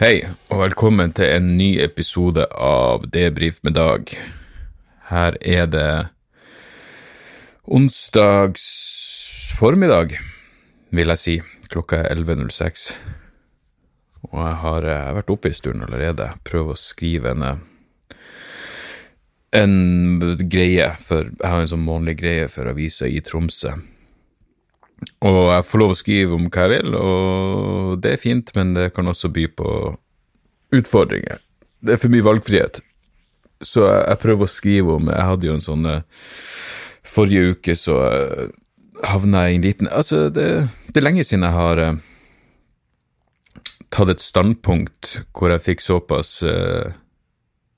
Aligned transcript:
Hei, 0.00 0.22
og 0.48 0.62
velkommen 0.62 1.10
til 1.12 1.28
en 1.28 1.48
ny 1.58 1.74
episode 1.84 2.46
av 2.56 3.02
Debrif 3.12 3.58
med 3.66 3.74
Dag. 3.76 4.08
Her 5.10 5.36
er 5.44 5.66
det 5.68 5.90
onsdags 7.68 8.64
formiddag, 9.58 10.16
vil 10.96 11.12
jeg 11.12 11.20
si. 11.20 11.34
Klokka 11.68 12.00
er 12.00 12.16
11.06. 12.16 12.86
Og 14.30 14.40
jeg 14.40 14.56
har, 14.64 14.88
har 14.88 15.20
vært 15.20 15.36
oppe 15.36 15.52
en 15.52 15.60
stund 15.60 15.84
allerede. 15.84 16.30
Prøver 16.48 16.72
å 16.72 16.80
skrive 16.80 17.36
en, 17.36 17.44
en 19.52 19.78
greie 20.48 20.94
for 20.96 21.28
Jeg 21.28 21.44
har 21.44 21.60
en 21.60 21.74
sånn 21.76 21.84
månedlig 21.84 22.22
greie 22.24 22.48
for 22.48 22.72
avisa 22.72 23.04
i 23.04 23.20
Tromsø. 23.20 23.76
Og 25.24 25.38
jeg 25.52 25.66
får 25.68 25.80
lov 25.80 25.92
å 25.94 25.98
skrive 25.98 26.36
om 26.36 26.46
hva 26.48 26.66
jeg 26.66 26.72
vil, 26.74 26.94
og 26.96 28.00
det 28.04 28.14
er 28.14 28.20
fint, 28.20 28.52
men 28.56 28.74
det 28.76 28.90
kan 28.96 29.08
også 29.08 29.30
by 29.32 29.46
på 29.56 29.70
utfordringer. 30.76 31.40
Det 31.80 31.94
er 31.94 32.00
for 32.00 32.12
mye 32.12 32.24
valgfrihet. 32.24 32.80
Så 33.64 33.84
jeg, 33.84 34.04
jeg 34.08 34.20
prøver 34.22 34.46
å 34.46 34.50
skrive 34.50 34.94
om 34.96 35.10
Jeg 35.12 35.28
hadde 35.28 35.44
jo 35.44 35.52
en 35.52 35.64
sånn 35.64 35.82
eh, 35.84 36.22
Forrige 37.04 37.50
uke 37.52 37.74
så 37.76 37.96
uh, 38.08 38.46
havna 39.04 39.42
jeg 39.44 39.52
i 39.52 39.58
en 39.58 39.66
liten 39.66 39.90
Altså, 39.92 40.22
det, 40.32 40.46
det 40.88 41.00
er 41.00 41.04
lenge 41.04 41.26
siden 41.28 41.44
jeg 41.44 41.56
har 41.58 41.82
uh, 41.84 41.98
tatt 43.92 44.14
et 44.14 44.24
standpunkt 44.24 45.18
hvor 45.36 45.52
jeg 45.52 45.64
fikk 45.66 45.84
såpass 45.84 46.38
uh, 46.46 46.94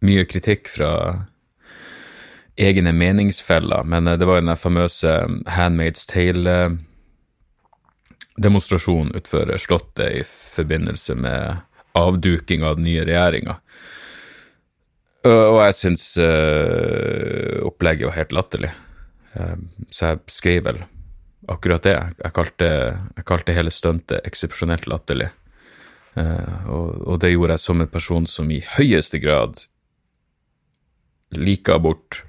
mye 0.06 0.26
kritikk 0.28 0.70
fra 0.70 0.92
egne 2.60 2.92
meningsfeller, 2.92 3.86
men 3.88 4.10
det 4.20 4.26
var 4.28 4.38
jo 4.38 4.44
den 4.44 4.58
famøse 4.60 5.12
Handmaid's 5.56 6.04
Tale 6.10 6.76
demonstrasjon 8.36 9.12
utenfor 9.14 9.56
Slottet 9.58 10.20
i 10.20 10.22
forbindelse 10.26 11.14
med 11.14 11.56
avduking 11.92 12.64
av 12.64 12.78
den 12.78 12.88
nye 12.88 13.04
regjeringa. 13.04 13.58
Og 15.28 15.58
jeg 15.60 15.76
syns 15.78 16.06
uh, 16.18 17.60
opplegget 17.68 18.08
var 18.08 18.16
helt 18.16 18.32
latterlig, 18.34 18.72
uh, 19.36 19.54
så 19.86 20.12
jeg 20.12 20.22
skrev 20.34 20.64
vel 20.66 20.80
akkurat 21.52 21.84
det. 21.86 21.94
Jeg 22.24 22.34
kalte, 22.34 22.70
jeg 23.18 23.26
kalte 23.28 23.54
hele 23.54 23.74
stuntet 23.74 24.26
eksepsjonelt 24.26 24.88
latterlig. 24.90 25.28
Og, 26.12 26.88
og, 27.08 27.14
det 27.22 27.30
gjorde 27.32 27.54
jeg 27.56 27.62
som 27.62 27.80
en 27.80 27.88
person 27.88 28.26
som 28.28 28.50
i 28.52 28.58
høyeste 28.74 29.16
grad 29.16 29.62
liker 31.32 31.78
abort 31.78 32.20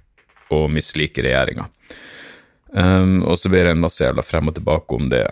og 0.54 0.70
misliker 0.72 1.26
regjeringa. 1.28 1.68
Um, 2.74 3.22
og 3.28 3.38
så 3.38 3.52
blir 3.54 3.68
det 3.68 3.76
en 3.76 3.84
masse 3.84 4.02
jævla 4.02 4.24
frem 4.26 4.50
og 4.50 4.56
tilbake 4.58 4.98
om 4.98 5.10
det 5.12 5.26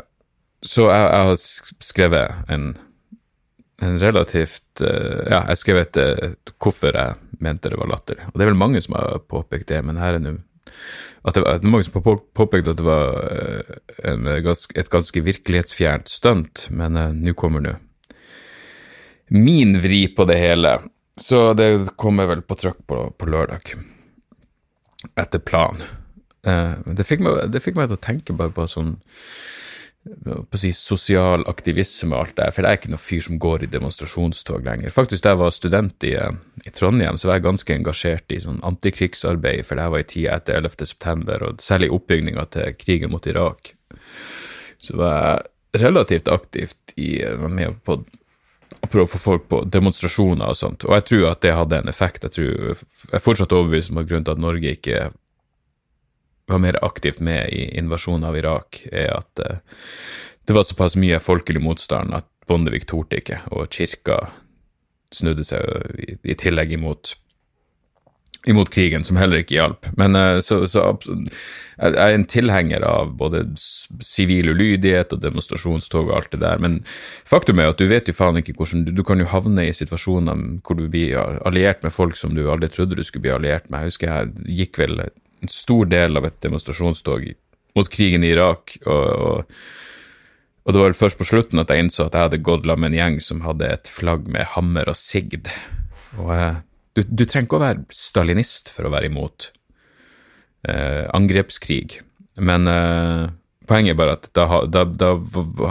så 0.62 0.86
jeg, 0.92 1.06
jeg, 1.09 1.28
har 1.28 1.40
skrevet 1.81 2.52
en, 2.54 2.72
en 3.81 3.98
relativt 4.02 4.84
uh, 4.86 5.26
Ja, 5.26 5.42
jeg 5.50 5.62
skrev 5.62 5.81
et 5.81 5.98
uh, 5.98 6.53
hvorfor 6.62 6.94
jeg 6.94 7.18
mente 7.42 7.72
det 7.73 7.80
var 7.81 7.90
latterlig. 7.90 8.28
Og 8.30 8.38
det 8.38 8.45
er 8.45 8.52
vel 8.52 8.62
mange 8.62 8.81
som 8.86 8.98
har 8.98 9.23
påpekt 9.26 9.72
det, 9.73 9.81
men 9.88 10.00
her 10.02 10.20
er 10.20 10.23
nå 10.23 10.38
at 11.22 11.36
det 11.38 11.42
var 11.44 11.66
mange 11.70 11.86
som 11.86 12.00
har 12.00 12.22
påpekt 12.38 12.70
at 12.70 12.80
det 12.80 12.86
var 12.86 13.18
uh, 13.18 13.73
en, 14.09 14.30
et 14.30 14.94
ganske 14.94 15.26
virkelighetsfjernt 15.26 16.09
stunt, 16.09 16.68
men 16.73 16.98
nå 17.22 17.34
kommer 17.38 17.64
nå 17.66 17.75
min 19.31 19.78
vri 19.80 20.09
på 20.12 20.25
det 20.28 20.36
hele. 20.42 20.73
Så 21.16 21.53
det 21.56 21.94
kommer 22.00 22.28
vel 22.28 22.41
på 22.44 22.58
trykk 22.59 22.81
på, 22.90 22.97
på 23.16 23.30
lørdag, 23.31 23.69
etter 25.16 25.40
planen. 25.40 25.85
det, 26.44 27.06
fikk 27.08 27.24
meg, 27.24 27.46
det 27.53 27.62
fikk 27.64 27.78
meg 27.80 27.88
til 27.88 27.96
å 27.96 28.03
tenke 28.03 28.35
bare 28.35 28.52
på 28.52 28.66
sånn 28.68 28.97
på 30.01 30.57
å 30.57 30.59
si, 30.59 30.72
sosial 30.73 31.44
aktivisme 31.50 32.16
og 32.16 32.23
alt 32.23 32.38
det 32.39 32.47
for 32.56 32.66
det 32.66 32.69
er 32.72 32.79
ikke 32.79 32.94
noe 32.94 33.01
fyr 33.01 33.22
som 33.22 33.38
går 33.41 33.66
i 33.66 33.69
demonstrasjonstog 33.69 34.66
lenger. 34.66 34.94
Faktisk, 34.94 35.22
da 35.22 35.35
jeg 35.35 35.41
var 35.44 35.53
student 35.53 36.07
i, 36.07 36.16
eh, 36.17 36.39
i, 36.66 36.73
Trondheim, 36.73 37.19
så 37.22 37.29
var 37.29 37.38
jeg 37.38 37.45
ganske 37.45 37.75
engasjert 37.75 38.34
i 38.34 38.40
sånn 38.41 38.63
antikrigsarbeid, 38.66 39.61
for 39.67 39.78
det 39.78 39.90
var 39.94 40.01
i 40.01 40.09
tida 40.09 40.40
etter 40.40 40.57
11. 40.57 40.90
september, 40.90 41.45
og 41.45 41.61
særlig 41.61 41.91
oppbygninga 41.94 42.47
til 42.50 42.73
krigen 42.81 43.13
mot 43.13 43.29
Irak. 43.29 43.75
Så 44.81 44.97
var 44.97 45.45
jeg 45.75 45.85
relativt 45.85 46.34
aktivt 46.34 46.95
i, 46.97 47.22
var 47.22 47.53
med 47.53 47.78
på 47.85 48.01
å 48.01 48.90
prøve 48.90 49.06
å 49.06 49.13
få 49.13 49.22
folk 49.22 49.47
på 49.51 49.61
demonstrasjoner 49.69 50.50
og 50.50 50.57
sånt, 50.57 50.88
og 50.88 50.97
jeg 50.97 51.09
tror 51.11 51.28
at 51.29 51.45
det 51.45 51.53
hadde 51.53 51.84
en 51.84 51.91
effekt. 51.91 52.25
Jeg, 52.25 52.34
tror, 52.40 52.72
jeg 52.73 53.19
er 53.19 53.22
fortsatt 53.22 53.53
overbevist 53.53 53.94
om 53.94 54.01
at 54.01 54.09
grunnen 54.09 54.25
til 54.25 54.34
at 54.34 54.41
Norge 54.41 54.73
ikke 54.79 55.11
var 56.51 56.63
mer 56.63 56.79
aktivt 56.85 57.22
med 57.23 57.50
i 57.53 57.69
invasjonen 57.79 58.28
av 58.29 58.38
Irak, 58.38 58.84
er 58.91 59.13
at 59.16 59.44
uh, 59.45 59.81
det 60.47 60.57
var 60.57 60.67
såpass 60.67 60.97
mye 61.00 61.22
folkelig 61.23 61.63
motstand 61.63 62.16
at 62.17 62.28
Bondevik 62.50 62.88
torde 62.89 63.22
ikke, 63.22 63.39
og 63.53 63.69
kirka 63.72 64.25
snudde 65.16 65.45
seg 65.47 65.66
i, 66.01 66.16
i 66.34 66.38
tillegg 66.40 66.73
imot 66.75 67.16
imot 68.47 68.72
krigen, 68.73 69.03
som 69.06 69.19
heller 69.22 69.44
ikke 69.44 69.53
hjalp. 69.53 69.85
Men 70.00 70.17
uh, 70.17 70.40
så, 70.41 70.63
så 70.69 70.88
jeg 70.97 71.94
er 71.94 72.16
en 72.16 72.25
tilhenger 72.29 72.84
av 72.85 73.13
både 73.17 73.44
sivil 74.01 74.50
ulydighet 74.56 75.13
og 75.13 75.22
demonstrasjonstog 75.22 76.09
og 76.09 76.16
alt 76.17 76.31
det 76.34 76.41
der, 76.41 76.61
men 76.61 76.79
faktum 77.28 77.61
er 77.61 77.72
at 77.72 77.81
du 77.81 77.85
vet 77.91 78.09
jo 78.09 78.17
faen 78.17 78.41
ikke 78.41 78.56
hvordan 78.57 78.88
Du, 78.88 78.94
du 78.97 79.03
kan 79.06 79.22
jo 79.22 79.29
havne 79.29 79.67
i 79.67 79.75
situasjoner 79.75 80.41
hvor 80.66 80.79
du 80.79 80.88
blir 80.90 81.17
alliert 81.45 81.85
med 81.85 81.94
folk 81.94 82.17
som 82.17 82.34
du 82.34 82.47
aldri 82.50 82.72
trodde 82.73 82.97
du 82.97 83.03
skulle 83.06 83.28
bli 83.28 83.35
alliert 83.35 83.69
med. 83.69 83.84
Jeg 83.84 83.94
husker 83.94 84.09
jeg 84.09 84.57
gikk 84.61 84.81
vel 84.81 85.03
en 85.41 85.52
stor 85.52 85.90
del 85.90 86.19
av 86.19 86.28
et 86.28 86.38
demonstrasjonstog 86.44 87.31
mot 87.78 87.90
krigen 87.91 88.25
i 88.25 88.34
Irak. 88.35 88.75
Og, 88.85 89.07
og, 89.09 89.62
og, 90.66 90.74
det 90.74 90.84
var 90.84 90.97
først 90.97 91.19
på 91.19 91.28
slutten 91.28 91.62
at 91.62 91.72
jeg 91.72 91.85
innså 91.85 92.07
at 92.07 92.18
jeg 92.18 92.29
hadde 92.29 92.44
gått 92.46 92.68
sammen 92.68 92.85
med 92.85 92.94
en 92.94 93.00
gjeng 93.00 93.22
som 93.24 93.44
hadde 93.46 93.72
et 93.72 93.91
flagg 93.91 94.29
med 94.31 94.52
hammer 94.56 94.91
og 94.91 95.00
sigd. 95.00 95.50
Og 96.19 96.31
eh, 96.35 96.62
du, 96.97 97.03
du, 97.07 97.25
trenger 97.25 97.47
ikke 97.47 97.59
å 97.59 97.66
være 97.66 97.85
stalinist 97.96 98.72
for 98.75 98.88
å 98.88 98.94
være 98.94 99.12
imot 99.12 99.52
eh, 100.68 101.07
angrepskrig, 101.16 102.02
men 102.44 102.68
eh, 102.68 103.29
poenget 103.69 103.96
er 103.96 104.02
bare 104.02 104.18
at 104.19 104.29
da, 104.35 104.63
da, 104.68 104.84
da 104.85 105.13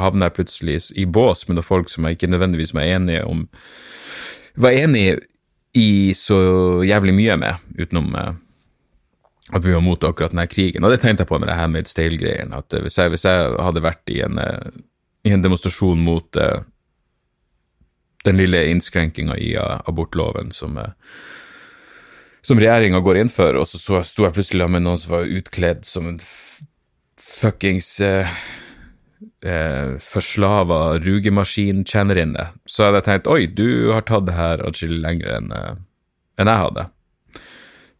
havner 0.01 0.31
jeg 0.31 0.39
plutselig 0.39 0.79
i 0.97 1.05
bås 1.05 1.47
med 1.47 1.59
noen 1.59 1.67
folk 1.67 1.93
som 1.93 2.07
jeg 2.07 2.17
ikke 2.17 2.31
nødvendigvis 2.33 2.73
var 2.77 2.89
enige 2.89 3.27
om 3.29 3.45
var 4.61 4.77
enig 4.77 5.21
i 5.77 6.13
så 6.17 6.39
jævlig 6.83 7.15
mye 7.15 7.37
med, 7.39 7.69
utenom 7.79 8.15
eh, 8.19 8.33
at 9.53 9.65
vi 9.65 9.75
var 9.75 9.83
mot 9.85 10.05
akkurat 10.05 10.35
denne 10.35 10.47
krigen. 10.51 10.85
Og 10.85 10.93
det 10.93 11.01
tenkte 11.03 11.25
jeg 11.25 11.31
på 11.31 11.39
med 11.41 11.51
det 11.51 11.59
her 11.59 11.71
med 11.71 11.89
Stale-greien. 11.91 12.55
At 12.57 12.75
hvis 12.75 12.99
jeg, 12.99 13.13
hvis 13.13 13.27
jeg, 13.27 13.57
hadde 13.59 13.83
vært 13.85 14.13
i 14.13 14.21
en, 14.27 14.39
eh, 14.39 14.71
i 15.27 15.35
en 15.35 15.43
demonstrasjon 15.45 16.01
mot 16.01 16.39
uh, 16.41 16.63
den 18.25 18.39
lille 18.41 18.63
innskrenkinga 18.71 19.37
i 19.37 19.51
uh, 19.59 19.81
abortloven 19.91 20.53
som, 20.55 20.79
uh, 20.79 20.95
som 22.47 22.61
regjeringa 22.61 23.03
går 23.05 23.21
inn 23.21 23.33
for, 23.33 23.59
og 23.61 23.69
så, 23.69 23.81
så 23.81 24.01
sto 24.07 24.25
jeg 24.29 24.37
plutselig 24.39 24.71
med 24.71 24.87
noen 24.87 25.01
som 25.01 25.17
var 25.19 25.29
utkledd 25.41 25.85
som 25.89 26.09
en 26.09 26.21
fuckings 27.21 27.93
uh, 28.05 28.39
eh, 29.45 29.93
forslava 30.05 30.99
rugemaskinkjennerinne, 31.05 32.49
så 32.69 32.89
hadde 32.89 33.03
jeg 33.03 33.09
tenkt 33.11 33.31
oi, 33.33 33.45
du 33.47 33.93
har 33.95 34.05
tatt 34.09 34.27
det 34.29 34.37
her 34.37 34.65
atskillig 34.67 35.03
lenger 35.05 35.37
enn 35.37 35.53
enn 36.41 36.49
jeg 36.49 36.63
hadde. 36.65 36.87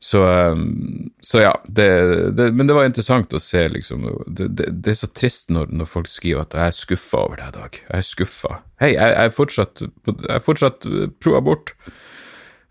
Så, 0.03 0.25
um, 0.25 1.11
så 1.21 1.43
ja, 1.43 1.51
det, 1.65 1.87
det, 2.33 2.47
men 2.57 2.67
det 2.67 2.77
var 2.77 2.87
interessant 2.89 3.35
å 3.37 3.41
se, 3.43 3.67
liksom. 3.69 4.07
Det, 4.27 4.49
det 4.57 4.95
er 4.95 4.97
så 4.97 5.11
trist 5.13 5.53
når, 5.53 5.69
når, 5.77 5.91
folk 5.93 6.09
skriver 6.09 6.47
at 6.47 6.57
'jeg 6.57 6.73
er 6.73 6.79
skuffa 6.79 7.21
over 7.27 7.43
deg, 7.43 7.53
Dag'. 7.59 7.81
Jeg 7.83 7.99
er 7.99 8.07
skuffa. 8.09 8.55
Hei, 8.81 8.95
jeg, 8.95 9.13
jeg, 9.13 9.27
er 9.27 9.37
fortsatt, 9.37 9.83
jeg 9.85 10.33
er 10.39 10.47
fortsatt 10.47 10.89
pro 11.21 11.37
abort. 11.37 11.75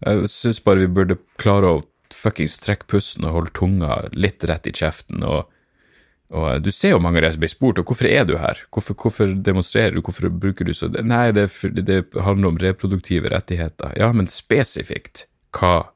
Jeg 0.07 0.31
syns 0.33 0.63
bare 0.65 0.87
vi 0.87 0.89
burde 0.97 1.19
klare 1.37 1.69
å 1.69 1.85
fuckings 2.19 2.57
trekke 2.63 2.89
pusten 2.89 3.27
og 3.27 3.35
holde 3.35 3.53
tunga 3.53 4.01
litt 4.17 4.43
rett 4.49 4.67
i 4.67 4.73
kjeften. 4.75 5.23
og 5.23 5.45
og 6.29 6.61
du 6.61 6.69
ser 6.69 6.91
jo 6.93 7.01
mange 7.01 7.23
som 7.25 7.41
blir 7.41 7.49
spurt, 7.49 7.79
og 7.81 7.89
hvorfor 7.89 8.05
er 8.05 8.25
du 8.29 8.35
her? 8.37 8.59
Hvorfor, 8.69 8.93
hvorfor 8.93 9.31
demonstrerer 9.33 9.95
du, 9.95 10.01
hvorfor 10.05 10.29
bruker 10.29 10.67
du 10.67 10.75
så 10.77 10.85
Nei, 11.01 11.31
det, 11.33 11.47
det 11.73 12.03
handler 12.13 12.51
om 12.51 12.59
reproduktive 12.61 13.31
rettigheter. 13.33 13.95
Ja, 13.97 14.11
men 14.13 14.29
spesifikt, 14.29 15.25
hva 15.57 15.89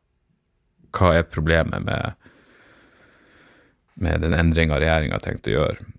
hva 0.94 1.16
er 1.18 1.28
problemet 1.30 1.84
med, 1.86 2.30
med 3.96 4.24
den 4.26 4.36
endringa 4.38 4.80
regjeringa 4.82 5.18
har 5.18 5.26
tenkt 5.26 5.50
å 5.50 5.58
gjøre. 5.58 5.90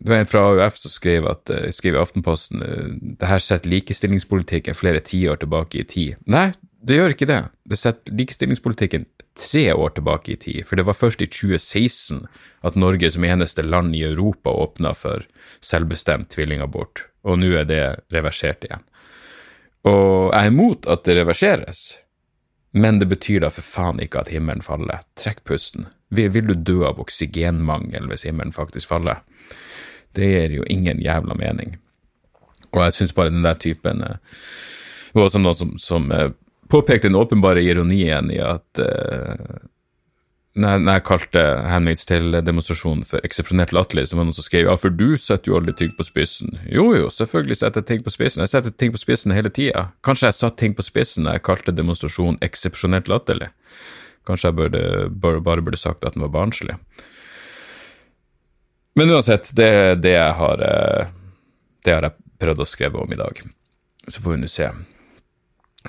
Det 0.00 0.08
var 0.08 0.22
en 0.22 0.28
fra 0.30 0.42
AUF 0.48 0.78
som 0.80 0.92
skrev, 0.92 1.26
at, 1.28 1.50
eh, 1.52 1.68
skrev 1.76 1.98
i 1.98 2.00
Aftenposten 2.00 2.62
eh, 2.64 2.92
det 3.20 3.28
her 3.28 3.42
setter 3.44 3.68
likestillingspolitikken 3.68 4.76
flere 4.76 5.02
tiår 5.04 5.42
tilbake 5.42 5.82
i 5.82 5.84
tid. 5.84 6.16
Nei, 6.24 6.48
det 6.80 6.96
gjør 6.96 7.12
ikke 7.12 7.28
det. 7.28 7.42
Det 7.68 7.76
setter 7.76 8.16
likestillingspolitikken 8.16 9.04
tre 9.36 9.66
år 9.72 9.92
tilbake 9.98 10.32
i 10.32 10.38
tid, 10.40 10.64
for 10.66 10.80
det 10.80 10.86
var 10.88 10.96
først 10.96 11.20
i 11.20 11.28
2016 11.28 12.24
at 12.64 12.78
Norge 12.80 13.10
som 13.12 13.26
eneste 13.28 13.64
land 13.66 13.94
i 13.96 14.06
Europa 14.08 14.52
åpna 14.52 14.94
for 14.96 15.26
selvbestemt 15.64 16.32
tvillingabort, 16.32 17.04
og 17.28 17.40
nå 17.42 17.52
er 17.60 17.68
det 17.68 17.82
reversert 18.14 18.64
igjen. 18.64 18.84
Og 19.84 20.32
jeg 20.32 20.40
er 20.40 20.50
imot 20.50 20.88
at 20.92 21.04
det 21.04 21.16
reverseres, 21.20 22.00
men 22.72 22.98
det 22.98 23.06
betyr 23.10 23.40
da 23.44 23.50
for 23.50 23.66
faen 23.66 24.00
ikke 24.02 24.22
at 24.22 24.30
himmelen 24.30 24.62
faller. 24.62 25.02
Trekk 25.18 25.42
pusten. 25.48 25.88
Vil 26.10 26.46
du 26.46 26.54
dø 26.54 26.82
av 26.86 27.00
oksygenmangel 27.02 28.06
hvis 28.10 28.26
himmelen 28.28 28.54
faktisk 28.54 28.90
faller? 28.90 29.22
Det 30.14 30.26
gir 30.26 30.54
jo 30.58 30.66
ingen 30.70 31.02
jævla 31.02 31.34
mening. 31.38 31.76
Og 32.70 32.84
jeg 32.84 32.96
syns 32.98 33.14
bare 33.14 33.32
den 33.34 33.42
der 33.42 33.58
typen 33.58 33.98
Det 34.02 35.18
var 35.18 35.26
også 35.26 35.40
noen 35.42 35.58
som, 35.58 35.72
som 35.82 36.10
uh, 36.14 36.30
påpekte 36.70 37.08
den 37.08 37.18
åpenbare 37.18 37.62
ironien 37.62 38.30
i 38.30 38.38
at 38.38 38.78
uh, 38.78 39.58
når 40.60 40.96
jeg 40.96 41.04
kalte 41.06 41.42
Handmaid's 41.70 42.06
Tale-demonstrasjonen 42.08 43.04
for 43.08 43.24
eksepsjonelt 43.26 43.72
latterlig, 43.76 44.08
så 44.08 44.16
var 44.16 44.24
det 44.24 44.30
noen 44.30 44.36
som 44.36 44.46
skrev 44.46 44.66
ja, 44.68 44.74
for 44.80 44.94
du 44.94 45.14
setter 45.20 45.52
jo 45.52 45.58
aldri 45.58 45.74
ting 45.78 45.92
på 45.96 46.06
spissen. 46.06 46.56
Jo 46.68 46.88
jo, 46.96 47.10
selvfølgelig 47.14 47.60
setter 47.60 47.84
jeg 47.84 47.88
ting 47.90 48.02
på 48.06 48.12
spissen. 48.14 48.42
Jeg 48.44 48.52
setter 48.52 48.74
ting 48.74 48.94
på 48.94 49.00
spissen 49.00 49.34
hele 49.36 49.52
tida. 49.54 49.86
Kanskje 50.06 50.30
jeg 50.30 50.38
satte 50.38 50.60
ting 50.62 50.74
på 50.76 50.84
spissen 50.86 51.28
da 51.28 51.36
jeg 51.36 51.44
kalte 51.46 51.74
demonstrasjonen 51.76 52.40
eksepsjonelt 52.44 53.08
latterlig. 53.12 53.50
Kanskje 54.28 54.50
jeg 54.50 54.58
burde, 54.58 54.82
bare, 55.22 55.44
bare 55.44 55.64
burde 55.64 55.80
sagt 55.80 56.04
at 56.04 56.18
den 56.18 56.26
var 56.26 56.34
barnslig. 56.34 56.76
Men 58.98 59.14
uansett, 59.14 59.52
det 59.56 59.70
det 60.02 60.16
jeg 60.16 60.34
har 60.40 60.64
eh, 60.66 61.12
Det 61.84 61.94
har 61.94 62.04
jeg 62.04 62.18
prøvd 62.42 62.64
å 62.64 62.68
skrive 62.68 63.00
om 63.00 63.12
i 63.14 63.20
dag. 63.20 63.38
Så 64.08 64.20
får 64.20 64.34
vi 64.34 64.42
nå 64.42 64.50
se 64.50 64.68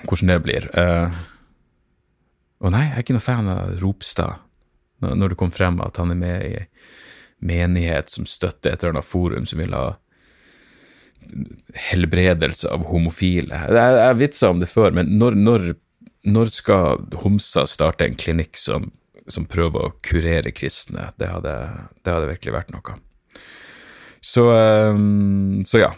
hvordan 0.07 0.29
det 0.31 0.37
blir. 0.45 0.69
Uh, 0.71 1.11
oh 2.63 2.71
nei, 2.71 2.85
jeg 2.85 2.95
er 2.95 3.03
ikke 3.03 3.15
noe 3.17 3.25
fan 3.25 3.49
av 3.51 3.73
Ropstad 3.81 4.39
når 5.01 5.33
det 5.33 5.39
kom 5.39 5.51
frem 5.53 5.81
at 5.83 5.97
han 6.01 6.13
er 6.13 6.19
med 6.19 6.45
i 6.45 6.55
menighet 7.41 8.09
som 8.13 8.27
støtter 8.29 8.71
et 8.71 8.83
eller 8.83 8.95
annet 8.95 9.07
forum 9.07 9.47
som 9.49 9.61
vil 9.61 9.73
ha 9.73 9.85
helbredelse 11.91 12.69
av 12.69 12.85
homofile. 12.89 13.57
Jeg 13.69 14.01
har 14.01 14.17
vitsa 14.19 14.51
om 14.51 14.61
det 14.61 14.69
før, 14.71 14.93
men 14.95 15.13
når, 15.19 15.37
når, 15.37 15.67
når 16.27 16.51
skal 16.53 17.05
homser 17.23 17.69
starte 17.69 18.07
en 18.07 18.17
klinikk 18.17 18.57
som, 18.59 18.89
som, 19.27 19.45
prøver 19.49 19.87
å 19.87 19.95
kurere 20.05 20.53
kristne? 20.55 21.11
Det 21.21 21.29
hadde, 21.29 21.55
det 22.01 22.15
hadde 22.15 22.31
virkelig 22.33 22.55
vært 22.57 22.73
noe. 22.75 22.97
Så, 24.21 24.47
um, 24.49 25.61
så 25.65 25.85
ja. 25.85 25.91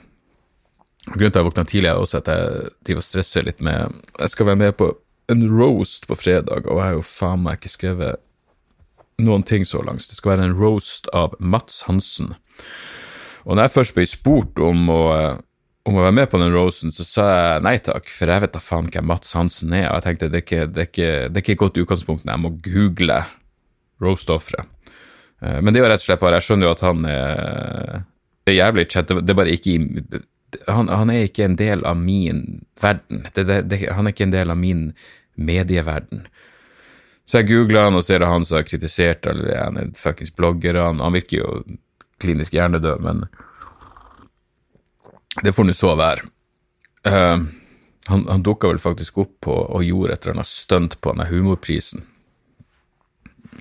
Grunnen 1.03 1.31
til 1.31 1.33
at 1.33 1.41
jeg 1.41 1.47
våkna 1.49 1.65
tidlig, 1.67 1.89
er 1.91 1.99
også 1.99 2.21
at 2.21 2.29
jeg 2.31 2.69
driver 2.87 3.01
og 3.01 3.07
stresser 3.07 3.43
litt 3.43 3.57
med 3.59 3.97
Jeg 4.21 4.31
skal 4.31 4.47
være 4.47 4.61
med 4.61 4.77
på 4.79 4.93
en 5.31 5.41
roast 5.51 6.07
på 6.07 6.15
fredag, 6.19 6.67
og 6.67 6.79
jeg 6.79 6.85
har 6.85 6.95
jo 6.95 7.03
faen 7.07 7.43
meg 7.43 7.59
ikke 7.59 7.73
skrevet 7.73 8.21
noen 9.21 9.43
ting 9.45 9.65
så 9.65 9.83
langt. 9.85 10.05
Det 10.09 10.17
skal 10.17 10.35
være 10.35 10.49
en 10.49 10.57
roast 10.59 11.09
av 11.13 11.35
Mats 11.39 11.83
Hansen. 11.87 12.33
Og 13.43 13.55
når 13.55 13.67
jeg 13.67 13.75
først 13.75 13.95
ble 13.97 14.05
spurt 14.07 14.61
om 14.63 14.87
å, 14.91 15.01
om 15.89 15.97
å 15.97 16.05
være 16.05 16.15
med 16.15 16.29
på 16.31 16.39
den 16.39 16.53
roasten, 16.55 16.93
så 16.95 17.05
sa 17.07 17.27
jeg 17.31 17.63
nei 17.67 17.75
takk, 17.83 18.07
for 18.11 18.31
jeg 18.31 18.45
vet 18.45 18.55
da 18.55 18.63
faen 18.63 18.89
hvem 18.91 19.09
Mats 19.11 19.35
Hansen 19.37 19.75
er. 19.75 19.89
Og 19.89 19.99
jeg 19.99 20.07
tenkte 20.07 20.31
det 20.31 20.41
er 20.41 20.45
ikke, 20.47 20.67
det 20.71 20.85
er 20.85 20.91
ikke, 20.91 21.11
det 21.27 21.39
er 21.39 21.45
ikke 21.45 21.55
et 21.57 21.63
godt 21.65 21.81
utgangspunkt 21.83 22.25
når 22.25 22.37
jeg 22.37 22.43
må 22.45 22.53
google 22.69 23.19
roast-offeret. 24.03 24.69
Eh, 25.43 25.59
men 25.59 25.71
det 25.71 25.81
er 25.81 25.85
jo 25.85 25.91
rett 25.91 26.03
og 26.03 26.07
slett 26.07 26.21
bare 26.23 26.39
Jeg 26.39 26.47
skjønner 26.47 26.69
jo 26.69 26.75
at 26.75 26.85
han 26.87 27.09
er, 27.09 28.05
er 28.47 28.59
jævlig 28.59 28.87
chat. 28.91 29.11
Det 29.11 29.35
er 29.35 29.41
bare 29.41 29.57
ikke 29.57 29.79
han, 30.69 30.87
han, 30.87 31.09
er 31.09 31.27
ikke 31.27 31.47
en 31.47 31.57
del 31.57 31.83
av 31.89 31.97
min 31.97 32.43
verden. 32.81 33.25
Det, 33.33 33.45
det, 33.65 33.79
han 33.89 34.05
er 34.05 34.13
ikke 34.13 34.27
en 34.27 34.35
del 34.35 34.53
av 34.53 34.59
min 34.59 34.91
medieverden. 35.33 36.27
Så 37.25 37.39
jeg 37.39 37.49
googla 37.53 37.87
han, 37.87 37.95
og 37.95 38.03
ser 38.03 38.19
det 38.19 38.29
han 38.29 38.45
som 38.45 38.59
har 38.59 38.67
kritisert 38.67 39.27
alle 39.29 39.65
de 39.77 39.85
fuckings 39.95 40.33
bloggerne. 40.35 40.99
Han 40.99 41.15
virker 41.15 41.39
jo 41.39 41.51
klinisk 42.21 42.55
hjernedød, 42.55 43.03
men 43.03 43.25
det 45.43 45.53
får 45.55 45.67
nå 45.67 45.75
så 45.75 45.93
være. 45.99 46.27
Uh, 47.07 47.43
han, 48.07 48.25
han 48.27 48.43
dukka 48.43 48.69
vel 48.71 48.81
faktisk 48.81 49.17
opp 49.23 49.37
på, 49.47 49.53
og 49.53 49.85
gjorde 49.87 50.13
et 50.13 50.25
eller 50.25 50.37
annet 50.37 50.51
stunt 50.51 50.99
på 51.01 51.13
denne 51.13 51.29
humorprisen. 51.31 52.03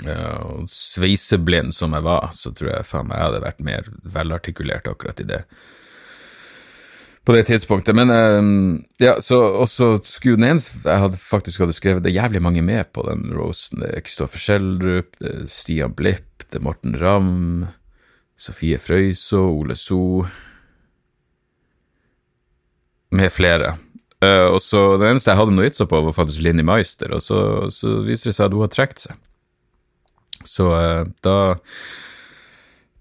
Uh, 0.02 0.64
sveiseblind 0.66 1.74
som 1.76 1.94
jeg 1.94 2.06
var, 2.06 2.30
så 2.34 2.50
tror 2.50 2.74
jeg 2.74 2.88
faen 2.88 3.08
meg 3.10 3.20
jeg 3.20 3.28
hadde 3.28 3.44
vært 3.46 3.64
mer 3.66 3.90
velartikulert 4.02 4.90
akkurat 4.90 5.22
i 5.22 5.28
det 5.28 5.42
på 7.24 7.34
det 7.36 7.44
tidspunktet. 7.46 7.96
Men 7.96 8.10
uh, 8.10 8.80
ja, 8.98 9.16
så 9.20 9.38
også 9.62 9.94
den 10.24 10.44
eneste 10.44 10.82
Jeg 10.88 11.04
hadde 11.04 11.20
faktisk 11.20 11.62
hadde 11.62 11.76
skrevet 11.76 12.04
det 12.04 12.12
er 12.12 12.22
jævlig 12.22 12.42
mange 12.42 12.62
med 12.62 12.90
på 12.92 13.04
den 13.06 13.30
rosen. 13.36 13.82
Det 13.82 13.92
er 13.92 14.04
Kristoffer 14.06 14.42
Schjelderup, 14.42 15.14
det 15.20 15.30
er 15.30 15.46
Stian 15.50 15.94
Blipp, 15.94 16.46
det 16.48 16.60
er 16.60 16.66
Morten 16.66 16.98
Ramm, 17.00 17.66
Sofie 18.36 18.78
Frøysaa, 18.78 19.46
Ole 19.46 19.78
So 19.78 20.26
Med 23.12 23.30
flere. 23.30 23.76
Uh, 24.22 24.54
og 24.54 24.60
så 24.62 24.96
Den 24.98 25.12
eneste 25.12 25.32
jeg 25.32 25.38
hadde 25.38 25.54
noe 25.54 25.66
vitser 25.66 25.88
på, 25.90 25.98
var 26.00 26.14
faktisk 26.14 26.42
Linni 26.42 26.62
Meister, 26.66 27.10
og 27.12 27.22
så, 27.22 27.68
så, 27.74 27.98
viser 28.06 28.30
det 28.30 28.38
seg 28.38 28.46
at 28.46 28.54
hun 28.54 28.64
har 28.64 28.70
trukket 28.72 29.06
seg. 29.06 29.18
Så 30.46 30.68
uh, 30.70 31.02
da, 31.22 31.34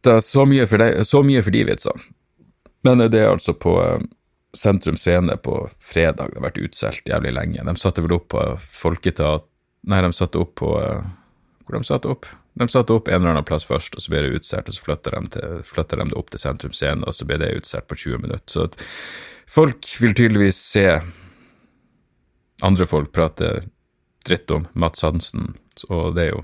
da 0.06 0.18
så, 0.26 0.46
mye 0.50 0.66
for 0.70 0.82
de, 0.82 1.06
så 1.06 1.22
mye 1.26 1.44
for 1.46 1.54
de 1.54 1.62
vitsene. 1.70 2.10
Men 2.82 3.04
det 3.12 3.20
er 3.20 3.30
altså 3.30 3.54
på 3.54 3.76
eh, 3.84 4.02
Sentrum 4.58 4.98
Scene 4.98 5.38
på 5.38 5.70
fredag. 5.80 6.32
Det 6.32 6.40
har 6.40 6.48
vært 6.50 6.62
utsolgt 6.62 7.10
jævlig 7.10 7.34
lenge. 7.38 7.66
De 7.66 7.76
satte 7.80 8.04
vel 8.04 8.18
opp 8.18 8.30
på 8.34 8.46
Folketeat... 8.76 9.48
Nei, 9.90 10.02
de 10.06 10.12
satte 10.14 10.38
opp 10.38 10.56
på 10.62 10.76
eh, 10.78 11.06
Hvor 11.66 11.78
de 11.78 11.88
satte 11.88 12.12
opp? 12.12 12.28
De 12.60 12.68
satte 12.70 12.94
opp 12.94 13.08
en 13.08 13.22
eller 13.22 13.32
annen 13.32 13.48
plass 13.48 13.64
først, 13.66 13.96
og 13.96 14.04
så 14.04 14.12
ble 14.12 14.26
det 14.26 14.42
utsolgt, 14.42 14.70
og 14.70 14.76
så 14.76 14.84
flytter 14.84 15.16
de, 15.16 15.22
de, 15.38 15.84
det 16.04 16.18
opp 16.20 16.34
til 16.34 16.42
Sentrum 16.42 16.74
Scene, 16.76 17.06
og 17.08 17.16
så 17.16 17.26
ble 17.30 17.40
det 17.40 17.54
utsolgt 17.62 17.88
på 17.88 17.98
20 18.04 18.26
minutter. 18.26 18.52
Så 18.52 18.66
at 18.68 18.78
folk 19.50 19.88
vil 20.04 20.16
tydeligvis 20.18 20.60
se 20.60 20.88
andre 22.62 22.86
folk 22.86 23.14
prate 23.16 23.54
dritt 24.28 24.52
om 24.52 24.68
Mats 24.74 25.02
Hansen, 25.08 25.56
og 25.88 26.18
det 26.18 26.28
er 26.28 26.34
jo 26.36 26.44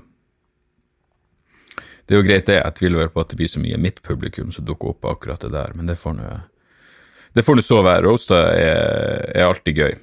det 2.08 2.14
er 2.16 2.22
jo 2.22 2.24
greit, 2.24 2.46
det. 2.48 2.54
Jeg 2.56 2.76
tviler 2.78 3.10
på 3.12 3.20
at 3.20 3.28
det 3.28 3.36
blir 3.36 3.50
så 3.52 3.60
mye 3.60 3.76
mitt 3.76 3.98
publikum 4.00 4.48
som 4.54 4.64
dukker 4.64 4.94
opp 4.94 5.04
akkurat 5.10 5.42
det 5.44 5.50
der, 5.52 5.74
men 5.76 5.90
det 5.90 5.98
får 6.00 6.14
nå 6.16 6.28
det 7.36 7.42
får 7.44 7.58
nå 7.58 7.62
så 7.62 7.82
være. 7.84 8.06
Roaster 8.06 8.46
er, 8.56 9.26
er, 9.34 9.44
alltid 9.44 9.76
gøy. 9.76 9.96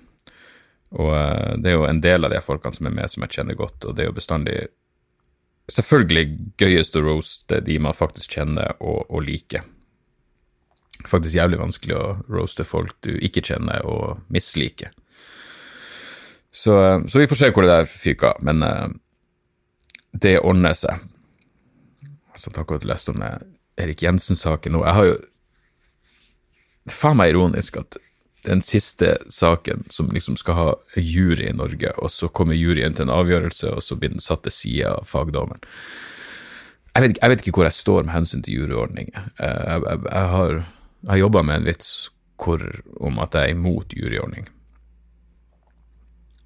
Og 1.02 1.10
uh, 1.10 1.54
det 1.60 1.72
er 1.72 1.80
jo 1.80 1.88
en 1.90 2.02
del 2.04 2.28
av 2.28 2.31
de 2.31 2.42
folkene 2.46 2.78
som 2.78 2.90
er 2.90 2.94
med, 2.94 3.12
som 3.12 3.25
jeg 3.25 3.40
kjenner 3.40 3.57
godt, 3.57 3.88
og 3.88 3.96
det 3.96 4.06
er 4.06 4.12
jo 4.12 4.18
bestandig 4.19 4.60
selvfølgelig 5.74 6.25
gøyest 6.62 7.00
å 7.00 7.02
roaste 7.02 7.57
de 7.66 7.80
man 7.81 7.98
faktisk 7.98 8.38
kjenner 8.38 8.75
og, 8.78 9.10
og 9.10 9.25
liker. 9.25 9.66
Faktisk 11.09 11.40
jævlig 11.40 11.59
vanskelig 11.59 11.97
å 11.97 12.06
roaste 12.30 12.68
folk 12.69 12.94
du 13.04 13.16
ikke 13.18 13.44
kjenner 13.50 13.81
og 13.90 14.21
misliker. 14.30 14.94
Så, 16.54 16.78
uh, 16.78 17.02
så 17.09 17.19
vi 17.19 17.28
får 17.33 17.42
se 17.42 17.52
hvor 17.52 17.66
det 17.66 17.74
der 17.74 17.90
fyker, 17.90 18.38
men 18.45 18.62
det 20.14 20.38
ordner 20.45 20.78
seg 20.78 21.02
som 22.39 22.56
akkurat 22.56 22.85
leste 22.87 23.13
om 23.13 23.23
Erik 23.81 24.04
Jensen-saken 24.04 24.75
nå. 24.75 24.83
Jeg 24.85 24.97
har 24.99 25.09
jo 25.11 25.15
Det 26.85 26.94
er 26.94 26.99
faen 26.99 27.18
meg 27.18 27.31
ironisk 27.33 27.80
at 27.81 27.97
den 28.45 28.61
siste 28.61 29.15
saken 29.33 29.87
som 29.89 30.11
liksom 30.13 30.35
skal 30.37 30.57
ha 30.59 30.65
jury 31.01 31.47
i 31.49 31.56
Norge, 31.57 31.89
og 31.97 32.11
så 32.13 32.30
kommer 32.30 32.54
juryen 32.54 32.94
til 32.94 33.07
en 33.07 33.15
avgjørelse, 33.15 33.71
og 33.73 33.81
så 33.81 33.97
blir 33.97 34.13
den 34.13 34.21
satt 34.21 34.44
til 34.45 34.54
side 34.54 34.92
av 34.92 35.07
fagdommeren. 35.09 35.63
Jeg 36.95 37.04
vet, 37.04 37.18
jeg 37.21 37.31
vet, 37.31 37.42
ikke 37.42 37.57
hvor 37.57 37.68
jeg 37.68 37.75
står 37.75 38.06
med 38.06 38.13
hensyn 38.13 38.44
til 38.45 38.61
juryordninger. 38.61 39.31
Jeg, 39.39 39.81
jeg, 39.81 40.04
jeg 40.06 40.30
har, 40.35 40.59
har 41.09 41.18
jobba 41.19 41.42
med 41.44 41.57
en 41.57 41.65
vits 41.71 41.89
hvor, 42.39 42.61
om 43.04 43.18
at 43.23 43.35
jeg 43.35 43.49
er 43.49 43.56
imot 43.57 43.95
juryordning. 43.97 44.47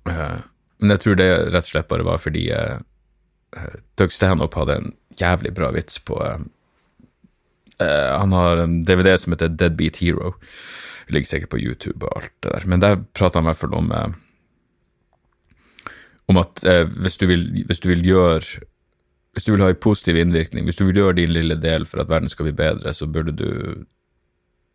Eh, 0.09 0.39
men 0.79 0.95
jeg 0.95 1.03
tror 1.03 1.19
det 1.19 1.29
rett 1.51 1.67
og 1.67 1.69
slett 1.69 1.91
bare 1.91 2.07
var 2.07 2.21
fordi 2.23 2.47
jeg, 2.47 2.79
Doug 3.97 4.13
Stanhope 4.13 4.59
hadde 4.59 4.77
en 4.77 4.91
jævlig 5.19 5.53
bra 5.57 5.71
vits 5.75 5.99
på 6.05 6.17
uh, 6.19 6.39
Han 7.79 8.35
har 8.35 8.63
en 8.63 8.79
DVD 8.85 9.15
som 9.17 9.33
heter 9.33 9.51
Deadbeat 9.53 10.01
Hero. 10.03 10.35
Det 11.07 11.15
ligger 11.15 11.31
sikkert 11.31 11.53
på 11.55 11.61
YouTube 11.61 12.05
og 12.05 12.21
alt 12.21 12.33
det 12.43 12.53
der. 12.53 12.67
Men 12.69 12.83
der 12.83 12.99
prater 13.17 13.39
han 13.39 13.47
i 13.47 13.51
hvert 13.51 13.61
fall 13.63 13.77
om 13.79 13.91
uh, 13.91 14.09
om 16.29 16.37
at 16.37 16.61
uh, 16.67 16.85
hvis, 17.01 17.17
du 17.17 17.25
vil, 17.29 17.47
hvis, 17.65 17.81
du 17.81 17.89
vil, 17.89 18.05
gjøre 18.05 18.65
Hvis 19.33 19.45
du 19.45 19.53
vil 19.53 19.63
ha 19.63 19.69
en 19.69 19.81
positiv 19.81 20.17
innvirkning, 20.17 20.65
hvis 20.65 20.77
du 20.77 20.85
vil 20.85 21.01
gjøre 21.01 21.17
din 21.21 21.33
lille 21.33 21.55
del 21.55 21.85
for 21.85 22.01
at 22.01 22.09
verden 22.09 22.29
skal 22.29 22.49
bli 22.49 22.53
bedre, 22.53 22.93
så 22.93 23.07
burde 23.07 23.31
du 23.31 23.85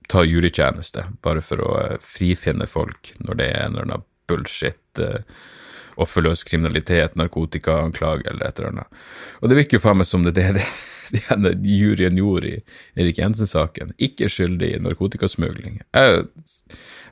ta 0.08 0.22
jurytjeneste, 0.24 1.06
bare 1.22 1.40
for 1.42 1.62
å 1.64 1.70
frifinne 2.02 2.66
folk 2.68 3.14
når 3.24 3.38
det 3.40 3.46
er 3.50 3.62
en 3.64 3.72
eller 3.72 3.86
annen 3.88 4.04
bullshit 4.28 5.02
uh, 5.02 5.22
offerløs 6.00 6.42
kriminalitet, 6.48 7.16
narkotikaanklage 7.18 8.26
eller 8.30 8.48
et 8.48 8.58
eller 8.58 8.72
annet. 8.72 9.02
Og 9.40 9.50
det 9.50 9.58
virker 9.60 9.78
jo 9.78 9.84
faen 9.84 10.00
meg 10.00 10.08
som 10.08 10.24
det 10.26 10.34
er 10.42 10.56
det, 10.58 10.66
det 11.44 11.54
juryen 11.68 12.18
gjorde 12.18 12.50
i 12.50 12.62
Erik 13.00 13.20
Jensen-saken. 13.20 13.94
Ikke 14.02 14.30
skyldig 14.32 14.70
i 14.74 14.82
narkotikasmugling. 14.82 15.74
Jeg, 15.94 16.24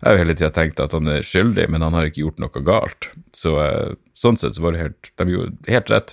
har 0.03 0.17
jo 0.17 0.23
hele 0.23 0.37
tida 0.39 0.51
tenkt 0.55 0.83
at 0.83 0.95
han 0.97 1.07
er 1.11 1.27
skyldig, 1.27 1.67
men 1.73 1.85
han 1.87 1.95
har 1.99 2.05
ikke 2.09 2.25
gjort 2.25 2.43
noe 2.43 2.67
galt. 2.67 3.03
Så 3.37 3.51
eh, 3.63 3.91
sånn 4.19 4.39
sett 4.41 4.55
så 4.59 4.65
var 4.65 4.73
det 4.75 4.85
helt, 4.87 5.03
de 5.19 5.25
gjorde 5.37 5.71
helt 5.71 5.91
rett, 5.93 6.09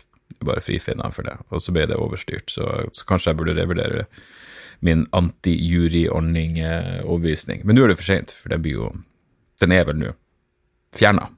bare 0.46 0.64
frifinne 0.64 1.04
han 1.04 1.16
for 1.16 1.24
det. 1.28 1.38
Og 1.50 1.58
så 1.64 1.70
ble 1.76 1.84
det 1.90 2.00
overstyrt, 2.00 2.48
så, 2.54 2.64
så 2.96 3.02
kanskje 3.10 3.30
jeg 3.32 3.40
burde 3.42 3.58
revurdere 3.58 4.02
min 4.86 5.02
anti-juryordning-overbevisning. 5.12 7.60
Men 7.68 7.74
nå 7.76 7.82
er 7.84 7.90
det 7.92 8.00
for 8.00 8.08
seint, 8.08 8.30
for 8.32 8.48
den 8.54 8.64
blir 8.64 8.76
jo 8.80 8.88
Den 9.60 9.76
er 9.76 9.84
vel 9.84 10.00
nå 10.00 10.16
fjerna. 10.96 11.36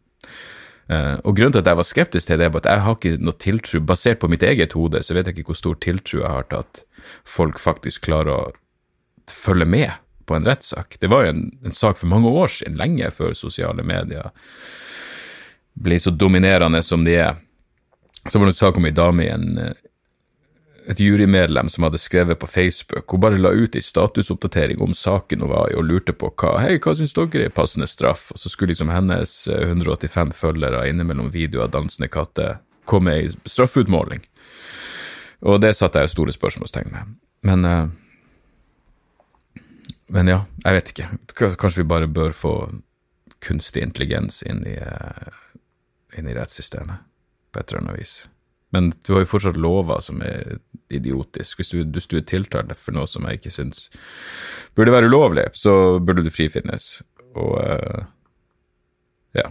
Uh, 0.92 1.16
og 1.24 1.38
grunnen 1.38 1.54
til 1.56 1.62
at 1.62 1.70
jeg 1.72 1.80
var 1.80 1.88
skeptisk 1.88 2.28
til 2.28 2.42
det, 2.42 2.50
er 2.50 2.58
at 2.60 2.68
jeg 2.68 2.84
har 2.84 2.96
ikke 2.98 3.24
noe 3.24 3.38
tiltro 3.40 3.80
Basert 3.88 4.20
på 4.20 4.28
mitt 4.28 4.44
eget 4.44 4.74
hode, 4.76 5.00
så 5.00 5.16
vet 5.16 5.30
jeg 5.30 5.38
ikke 5.38 5.54
hvor 5.54 5.60
stor 5.62 5.78
tiltro 5.80 6.20
jeg 6.20 6.34
har 6.34 6.50
til 6.52 6.66
at 6.66 6.82
folk 7.24 7.62
faktisk 7.64 8.10
klarer 8.10 8.32
å 8.34 8.42
følge 9.32 9.68
med 9.70 9.94
på 10.28 10.36
en 10.36 10.48
rettssak. 10.48 10.98
Det 11.00 11.08
var 11.12 11.26
jo 11.26 11.36
en, 11.36 11.46
en, 11.64 11.76
sak 11.76 12.00
for 12.02 12.12
mange 12.12 12.28
år 12.28 12.52
siden, 12.52 12.76
lenge 12.80 13.08
før 13.16 13.32
sosiale 13.38 13.86
medier 13.88 14.34
ble 15.80 15.96
så 16.04 16.12
dominerende 16.12 16.82
som 16.84 17.06
de 17.08 17.16
er. 17.24 17.40
Så 18.28 18.38
var 18.38 18.50
det 18.50 18.54
en 18.54 18.60
sak 18.60 18.78
om 18.78 18.86
ei 18.86 18.94
dame 18.96 19.26
i 19.26 19.32
en, 19.32 19.48
et 20.90 21.00
jurymedlem 21.00 21.70
som 21.70 21.84
hadde 21.84 22.00
skrevet 22.02 22.40
på 22.40 22.48
Facebook. 22.48 23.12
Hun 23.12 23.22
bare 23.22 23.38
la 23.38 23.52
ut 23.54 23.76
ei 23.76 23.84
statusoppdatering 23.86 24.82
om 24.82 24.96
saken 24.98 25.44
hun 25.44 25.52
var 25.52 25.70
i, 25.72 25.76
og 25.78 25.86
lurte 25.86 26.14
på 26.14 26.32
hva 26.42 26.56
Hei, 26.64 26.80
hva 26.82 26.96
syns 26.98 27.14
dere 27.18 27.46
er 27.48 27.54
passende 27.54 27.88
straff? 27.90 28.32
Og 28.34 28.42
så 28.42 28.50
skulle 28.50 28.74
liksom 28.74 28.90
hennes 28.94 29.36
185 29.48 30.34
følgere 30.38 30.88
innimellom 30.90 31.32
videoer 31.34 31.68
av 31.68 31.76
dansende 31.78 32.10
katter 32.12 32.60
komme 32.90 33.16
i 33.22 33.30
straffeutmåling. 33.30 34.24
Og 35.42 35.62
det 35.62 35.74
satte 35.78 36.02
jeg 36.02 36.14
store 36.14 36.34
spørsmålstegn 36.36 36.92
med. 36.94 37.18
Men 37.48 37.66
uh, 37.66 37.88
Men 40.12 40.28
ja, 40.28 40.42
jeg 40.66 40.76
vet 40.76 40.90
ikke. 40.92 41.08
Kanskje 41.56 41.82
vi 41.82 41.88
bare 41.88 42.08
bør 42.08 42.34
få 42.36 42.56
kunstig 43.40 43.82
intelligens 43.86 44.42
inn 44.44 44.60
i, 44.68 44.76
uh, 44.76 45.32
inn 46.18 46.28
i 46.28 46.36
rettssystemet, 46.36 47.08
på 47.52 47.62
et 47.62 47.72
eller 47.72 47.82
annet 47.82 48.00
vis. 48.02 48.16
Men 48.72 48.92
du 49.04 49.14
har 49.14 49.26
jo 49.26 49.32
fortsatt 49.34 49.60
lover 49.60 50.00
som 50.04 50.22
er 50.24 50.58
idiotisk. 50.92 51.60
Hvis 51.60 51.74
du, 51.74 51.82
hvis 51.84 52.08
du 52.12 52.18
er 52.20 52.28
tiltalt 52.28 52.72
for 52.80 52.96
noe 52.96 53.10
som 53.10 53.26
jeg 53.28 53.40
ikke 53.42 53.54
syns 53.54 53.90
burde 54.78 54.94
være 54.96 55.12
ulovlig, 55.12 55.50
så 55.60 55.74
burde 56.00 56.24
du 56.24 56.32
frifinnes. 56.32 57.02
Og 57.36 57.58
uh, 57.60 58.06
ja. 59.38 59.50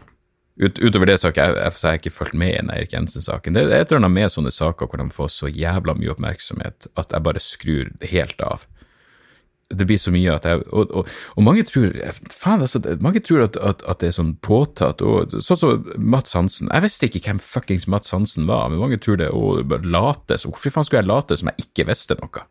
Ut, 0.60 0.76
utover 0.80 1.08
det 1.08 1.20
så 1.20 1.30
har 1.30 1.38
jeg, 1.38 1.56
jeg, 1.56 1.76
jeg 1.82 2.00
ikke 2.00 2.12
fulgt 2.12 2.36
med 2.36 2.52
i 2.52 2.58
den 2.58 2.72
Erik 2.74 2.92
Jensen-saken. 2.92 3.56
Det 3.56 3.64
er 3.64 3.80
et 3.80 3.92
eller 3.92 4.02
annet 4.02 4.16
med 4.16 4.32
sånne 4.32 4.52
saker 4.52 4.88
hvor 4.88 5.00
de 5.00 5.08
får 5.14 5.32
så 5.36 5.48
jævla 5.52 5.96
mye 5.96 6.12
oppmerksomhet 6.12 6.90
at 7.00 7.14
jeg 7.14 7.24
bare 7.28 7.44
skrur 7.44 7.92
helt 8.12 8.44
av. 8.44 8.66
Det 9.70 9.86
blir 9.86 10.00
så 10.02 10.10
mye 10.10 10.32
at 10.34 10.46
jeg 10.48 10.64
Og, 10.74 10.90
og, 10.90 11.10
og 11.36 11.44
mange 11.46 11.62
tror 11.68 11.94
faen, 12.32 12.64
altså, 12.64 12.80
mange 13.00 13.22
tror 13.22 13.44
at, 13.44 13.56
at, 13.56 13.84
at, 13.86 14.00
det 14.02 14.10
er 14.10 14.16
sånn 14.16 14.34
påtatt. 14.42 15.02
og 15.02 15.36
Sånn 15.38 15.60
som 15.60 15.90
Mats 15.96 16.34
Hansen. 16.34 16.70
Jeg 16.72 16.86
visste 16.86 17.06
ikke 17.06 17.22
hvem 17.28 17.42
fuckings 17.44 17.86
Mats 17.86 18.10
Hansen 18.14 18.50
var, 18.50 18.68
men 18.68 18.82
mange 18.82 18.98
tror 18.98 19.20
det 19.20 19.30
å 19.30 19.60
late 19.86 20.38
som 20.38 20.50
Hvorfor 20.50 20.74
faen 20.74 20.88
skulle 20.88 21.04
jeg 21.04 21.12
late 21.12 21.38
som 21.38 21.52
jeg 21.52 21.68
ikke 21.68 21.88
visste 21.92 22.18
noe? 22.18 22.46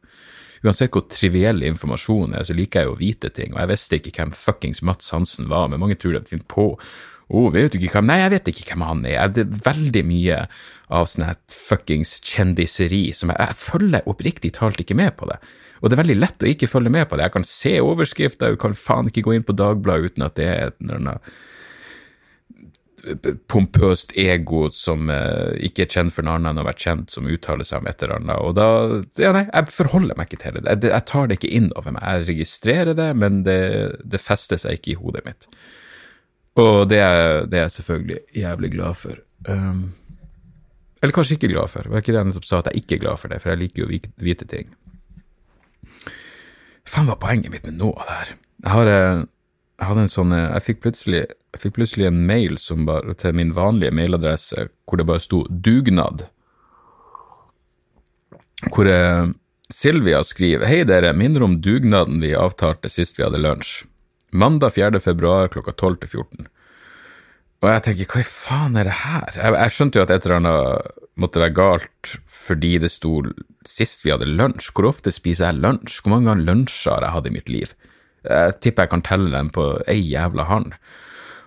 Uansett 0.63 0.91
hvor 0.91 1.05
triviell 1.07 1.63
informasjon 1.63 2.35
er, 2.35 2.43
så 2.43 2.55
liker 2.55 2.81
jeg 2.81 2.89
jo 2.89 2.95
å 2.97 2.99
vite 2.99 3.29
ting, 3.31 3.53
og 3.53 3.61
jeg 3.61 3.71
visste 3.71 3.99
ikke 3.99 4.11
hvem 4.17 4.33
fuckings 4.35 4.81
Mats 4.83 5.13
Hansen 5.15 5.47
var, 5.51 5.69
men 5.71 5.79
mange 5.79 5.95
tror 5.99 6.17
det 6.17 6.27
finner 6.27 6.47
på 6.51 6.73
oh, 7.29 7.47
vet 7.53 7.71
du 7.71 7.79
ikke 7.79 7.99
hvem 7.99 8.09
Nei, 8.09 8.19
jeg 8.23 8.33
vet 8.33 8.51
ikke 8.51 8.67
hvem 8.71 8.85
han 8.87 9.05
er. 9.07 9.31
Det 9.33 9.45
er 9.45 9.63
veldig 9.69 10.03
mye 10.09 10.43
av 10.89 11.09
sånn 11.09 11.29
fuckings 11.53 12.17
kjendiseri 12.25 13.09
som 13.15 13.31
jeg, 13.31 13.39
jeg 13.43 13.59
følger 13.59 14.09
oppriktig 14.09 14.53
talt 14.57 14.81
ikke 14.81 14.97
med 14.97 15.13
på 15.19 15.29
det. 15.29 15.37
Og 15.79 15.89
det 15.89 15.95
er 15.95 16.03
veldig 16.03 16.19
lett 16.19 16.43
å 16.43 16.49
ikke 16.49 16.69
følge 16.71 16.91
med 16.93 17.07
på 17.09 17.17
det. 17.17 17.27
Jeg 17.27 17.35
kan 17.37 17.47
se 17.47 17.75
overskrifter, 17.83 18.53
jeg 18.53 18.61
kan 18.61 18.75
faen 18.77 19.11
ikke 19.11 19.25
gå 19.27 19.37
inn 19.37 19.47
på 19.47 19.55
Dagbladet 19.57 20.11
uten 20.11 20.27
at 20.27 20.35
det 20.39 20.49
er 20.49 20.67
et 20.69 20.81
eller 20.83 20.99
annet 20.99 21.31
pompøst 23.47 24.11
ego 24.19 24.65
som 24.73 25.09
uh, 25.11 25.55
ikke 25.63 25.85
er 25.85 25.93
kjent 25.93 26.13
for 26.13 26.25
noe 26.25 26.37
annet 26.37 26.51
enn 26.51 26.61
å 26.61 26.65
være 26.67 26.83
kjent, 26.83 27.13
som 27.13 27.29
uttaler 27.29 27.67
seg 27.67 27.81
om 27.81 27.89
et 27.89 28.03
eller 28.03 28.19
annet. 28.19 28.41
Og 28.43 28.55
da 28.57 28.67
Ja, 29.21 29.33
nei, 29.35 29.45
jeg 29.47 29.73
forholder 29.75 30.19
meg 30.19 30.29
ikke 30.29 30.41
til 30.43 30.57
det. 30.57 30.65
Jeg, 30.67 30.91
jeg 30.91 31.07
tar 31.11 31.29
det 31.29 31.39
ikke 31.39 31.53
inn 31.59 31.69
over 31.79 31.95
meg. 31.95 32.03
Jeg 32.03 32.27
registrerer 32.33 32.97
det, 32.97 33.09
men 33.19 33.43
det, 33.47 33.61
det 34.03 34.21
fester 34.23 34.59
seg 34.61 34.79
ikke 34.79 34.93
i 34.95 34.99
hodet 34.99 35.23
mitt. 35.27 35.49
Og 36.59 36.89
det 36.91 36.99
er, 36.99 37.47
det 37.47 37.59
er, 37.59 37.67
jeg 37.67 37.77
selvfølgelig 37.77 38.19
jævlig 38.41 38.73
glad 38.75 38.99
for. 38.99 39.23
Um, 39.47 39.83
eller 40.99 41.15
kanskje 41.15 41.37
ikke 41.37 41.53
glad 41.53 41.71
for. 41.71 41.85
Det 41.85 41.93
var 41.93 42.03
ikke 42.03 42.11
det 42.11 42.19
jeg 42.19 42.31
nettopp 42.33 42.49
sa 42.49 42.59
at 42.59 42.71
jeg 42.71 42.83
ikke 42.83 42.97
er 42.97 43.03
glad 43.05 43.21
for 43.21 43.31
det, 43.31 43.39
for 43.43 43.53
jeg 43.53 43.61
liker 43.63 43.85
jo 43.85 43.89
å 43.89 43.93
vite 44.27 44.49
ting. 44.49 44.73
Faen, 46.89 47.09
hva 47.09 47.17
poenget 47.21 47.53
mitt 47.53 47.67
med 47.67 47.77
noe 47.79 47.93
av 48.01 48.07
det 48.07 48.17
her? 48.17 48.31
Jeg, 48.63 48.71
har, 48.73 48.91
eh, 48.93 49.21
jeg 49.79 49.89
hadde 49.89 50.05
en 50.05 50.11
sånn 50.11 50.33
eh, 50.35 50.47
Jeg 50.55 50.65
fikk 50.65 50.81
plutselig, 50.85 51.21
jeg 51.53 51.61
fikk 51.63 51.75
plutselig 51.77 52.09
en 52.09 52.23
mail 52.27 52.57
bare, 52.87 53.15
til 53.19 53.37
min 53.37 53.53
vanlige 53.55 53.95
mailadresse 53.95 54.67
hvor 54.89 54.99
det 54.99 55.07
bare 55.09 55.23
sto 55.23 55.43
'dugnad'. 55.49 56.25
Hvor 58.73 58.89
eh, 58.89 59.31
Silvia 59.69 60.23
skriver 60.23 60.65
'Hei 60.65 60.83
dere, 60.83 61.13
minner 61.13 61.45
om 61.45 61.59
dugnaden 61.61 62.21
vi 62.21 62.33
avtalte 62.35 62.89
sist 62.89 63.19
vi 63.19 63.27
hadde 63.27 63.41
lunsj'. 63.41 63.85
Mandag 64.31 64.73
4. 64.73 64.99
februar 64.99 65.47
klokka 65.49 65.71
12 65.71 65.95
til 66.01 66.09
14. 66.09 66.49
Og 67.59 67.67
jeg 67.67 67.83
tenker, 67.83 68.07
hva 68.07 68.21
i 68.21 68.27
faen 68.27 68.77
er 68.79 68.87
det 68.87 68.97
her? 69.01 69.29
Jeg, 69.35 69.53
jeg, 69.57 69.73
skjønte 69.75 69.99
jo 69.99 70.03
at 70.05 70.11
et 70.15 70.25
eller 70.25 70.37
annet 70.39 70.99
måtte 71.19 71.41
være 71.41 71.55
galt 71.57 72.11
fordi 72.29 72.77
det 72.79 72.91
sto 72.93 73.19
sist 73.69 74.03
vi 74.05 74.13
hadde 74.13 74.27
lunsj. 74.29 74.71
Hvor 74.73 74.89
ofte 74.89 75.13
spiser 75.13 75.49
jeg 75.49 75.61
lunsj? 75.63 76.01
Hvor 76.01 76.15
mange 76.15 76.31
ganger 76.31 76.47
lunsjer 76.49 76.97
har 76.97 77.05
jeg 77.07 77.15
hatt 77.17 77.29
i 77.29 77.35
mitt 77.37 77.53
liv? 77.53 77.75
Jeg 78.25 78.57
tipper 78.59 78.85
jeg 78.85 78.93
kan 78.95 79.05
telle 79.05 79.29
dem 79.31 79.53
på 79.55 79.69
ei 79.87 80.01
jævla 80.01 80.47
hand. 80.49 80.73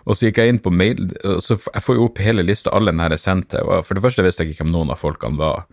Og 0.02 0.16
så 0.18 0.26
gikk 0.26 0.40
jeg 0.40 0.50
inn 0.50 0.62
på 0.62 0.72
mail, 0.74 1.12
så 1.44 1.54
jeg 1.58 1.82
får 1.84 1.98
jo 1.98 2.06
opp 2.08 2.18
hele 2.24 2.42
lista 2.42 2.72
alle 2.74 2.90
den 2.90 3.02
her 3.04 3.14
er 3.14 3.20
sendt 3.22 3.52
til. 3.52 3.68
For 3.86 3.94
det 3.94 4.02
første 4.02 4.24
visste 4.26 4.42
jeg 4.42 4.54
ikke 4.54 4.64
hvem 4.64 4.72
noen 4.74 4.90
av 4.94 4.98
folkene 4.98 5.38
var. 5.38 5.66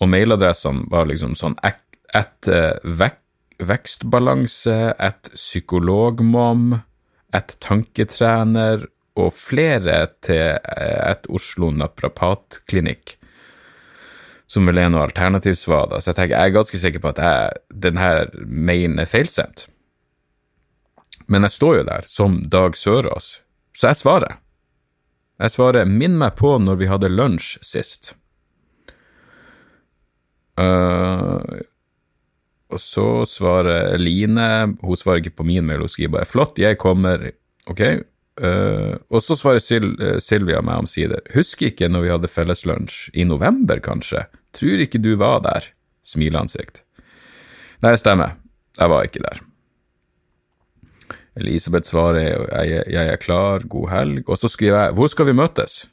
Og 0.00 0.10
mailadressene 0.12 0.84
var 0.92 1.08
liksom 1.08 1.32
sånn 1.38 1.56
et, 1.64 2.50
vek, 2.84 3.20
vekstbalanse, 3.60 4.78
et 5.00 5.32
psykologmom, 5.32 6.74
et 7.36 7.56
tanketrener 7.62 8.84
og 9.20 9.32
flere 9.36 10.02
til 10.24 10.58
et 10.64 11.26
Oslo 11.32 11.70
naprapatklinikk, 11.74 13.16
som 14.50 14.66
vel 14.66 14.80
er 14.82 14.90
noe 14.90 15.06
alternativsvar. 15.06 15.94
Så 16.00 16.10
jeg 16.10 16.18
tenker, 16.18 16.36
jeg 16.36 16.50
er 16.50 16.56
ganske 16.56 16.80
sikker 16.82 17.02
på 17.02 17.12
at 17.12 17.20
jeg, 17.22 17.58
denne 17.86 18.08
mailen 18.46 18.98
er 18.98 19.10
feilsendt. 19.10 19.68
Men 21.30 21.46
jeg 21.46 21.54
står 21.54 21.76
jo 21.78 21.84
der 21.86 22.06
som 22.06 22.40
Dag 22.50 22.74
Sørås, 22.78 23.36
så 23.78 23.92
jeg 23.92 24.00
svarer. 24.00 24.40
Jeg 25.40 25.54
svarer 25.54 25.86
'minn 25.88 26.18
meg 26.20 26.34
på 26.36 26.58
når 26.58 26.76
vi 26.82 26.88
hadde 26.90 27.08
lunsj 27.08 27.60
sist'. 27.64 28.14
Uh, 30.60 31.62
og 32.68 32.80
så 32.82 33.24
svarer 33.24 33.96
Line 33.96 34.76
Hun 34.82 34.96
svarer 34.98 35.22
ikke 35.22 35.38
på 35.40 35.46
min 35.48 35.64
mail, 35.64 35.80
hun 35.80 35.88
skriver 35.88 36.18
bare 36.18 36.28
'flott, 36.28 36.58
jeg 36.58 36.76
kommer'. 36.76 37.32
Ok. 37.66 37.80
Uh, 38.40 38.98
og 39.10 39.22
så 39.22 39.36
svarer 39.36 39.62
Syl 39.62 39.94
uh, 40.02 40.18
Sylvia 40.18 40.60
meg 40.60 40.82
omsider. 40.82 41.22
Husker 41.34 41.70
ikke 41.70 41.88
når 41.88 42.02
vi 42.02 42.12
hadde 42.12 42.28
felleslunsj. 42.28 43.10
I 43.14 43.24
november, 43.24 43.80
kanskje? 43.80 44.26
Tror 44.56 44.82
ikke 44.84 45.00
du 45.02 45.14
var 45.20 45.40
der. 45.44 45.70
Smileansikt. 46.06 46.82
Nei, 47.80 47.94
det 47.94 48.02
stemmer. 48.02 48.36
Jeg 48.78 48.92
var 48.92 49.06
ikke 49.06 49.22
der. 49.24 49.40
Elisabeth 51.40 51.88
svarer 51.88 52.20
jeg, 52.20 53.06
er 53.06 53.20
klar, 53.22 53.64
god 53.70 53.90
helg. 53.90 54.22
Og 54.28 54.38
så 54.40 54.50
skriver 54.50 54.84
jeg 54.84 54.96
hvor 54.98 55.10
skal 55.12 55.30
vi 55.30 55.36
møtes? 55.38 55.84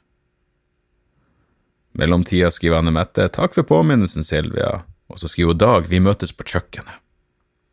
Mellomtida 1.98 2.50
skriver 2.54 2.82
Anne 2.82 2.92
Mette 2.94 3.26
takk 3.34 3.56
for 3.56 3.66
påminnelsen, 3.66 4.26
Silvia. 4.26 4.82
Og 5.08 5.20
så 5.20 5.30
skriver 5.30 5.54
hun 5.54 5.62
Dag, 5.62 5.86
vi 5.88 6.02
møtes 6.04 6.34
på 6.36 6.46
kjøkkenet. 6.46 7.04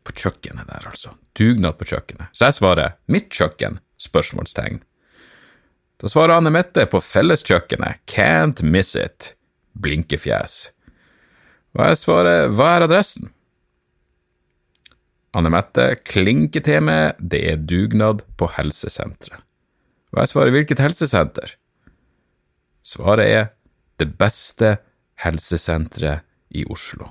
På 0.06 0.14
kjøkkenet 0.14 0.70
der, 0.70 0.86
altså. 0.88 1.12
Dugnad 1.36 1.76
på 1.78 1.88
kjøkkenet. 1.90 2.30
Så 2.32 2.48
jeg 2.48 2.58
svarer 2.60 2.96
mitt 3.12 3.28
kjøkken? 3.34 3.80
spørsmålstegn. 3.96 4.82
Da 5.96 6.08
svarer 6.12 6.36
Anne 6.36 6.52
Mette 6.52 6.84
på 6.90 7.00
felleskjøkkenet, 7.00 8.02
can't 8.10 8.62
miss 8.64 8.96
it, 8.96 9.32
blinkefjes. 9.72 10.58
Og 11.76 11.82
jeg 11.84 11.98
svarer 12.00 12.46
hva 12.56 12.70
er 12.76 12.86
adressen? 12.86 13.28
Anne 15.36 15.50
Mette 15.52 15.90
klinker 16.08 16.64
til 16.64 16.80
meg, 16.88 17.18
det 17.20 17.42
er 17.50 17.60
dugnad 17.60 18.22
på 18.40 18.48
helsesenteret. 18.56 19.42
Og 20.14 20.22
jeg 20.22 20.32
svarer 20.32 20.54
hvilket 20.54 20.80
helsesenter? 20.80 21.52
Svaret 22.80 23.28
er 23.28 23.46
det 24.00 24.14
beste 24.16 24.78
helsesenteret 25.20 26.24
i 26.56 26.64
Oslo. 26.72 27.10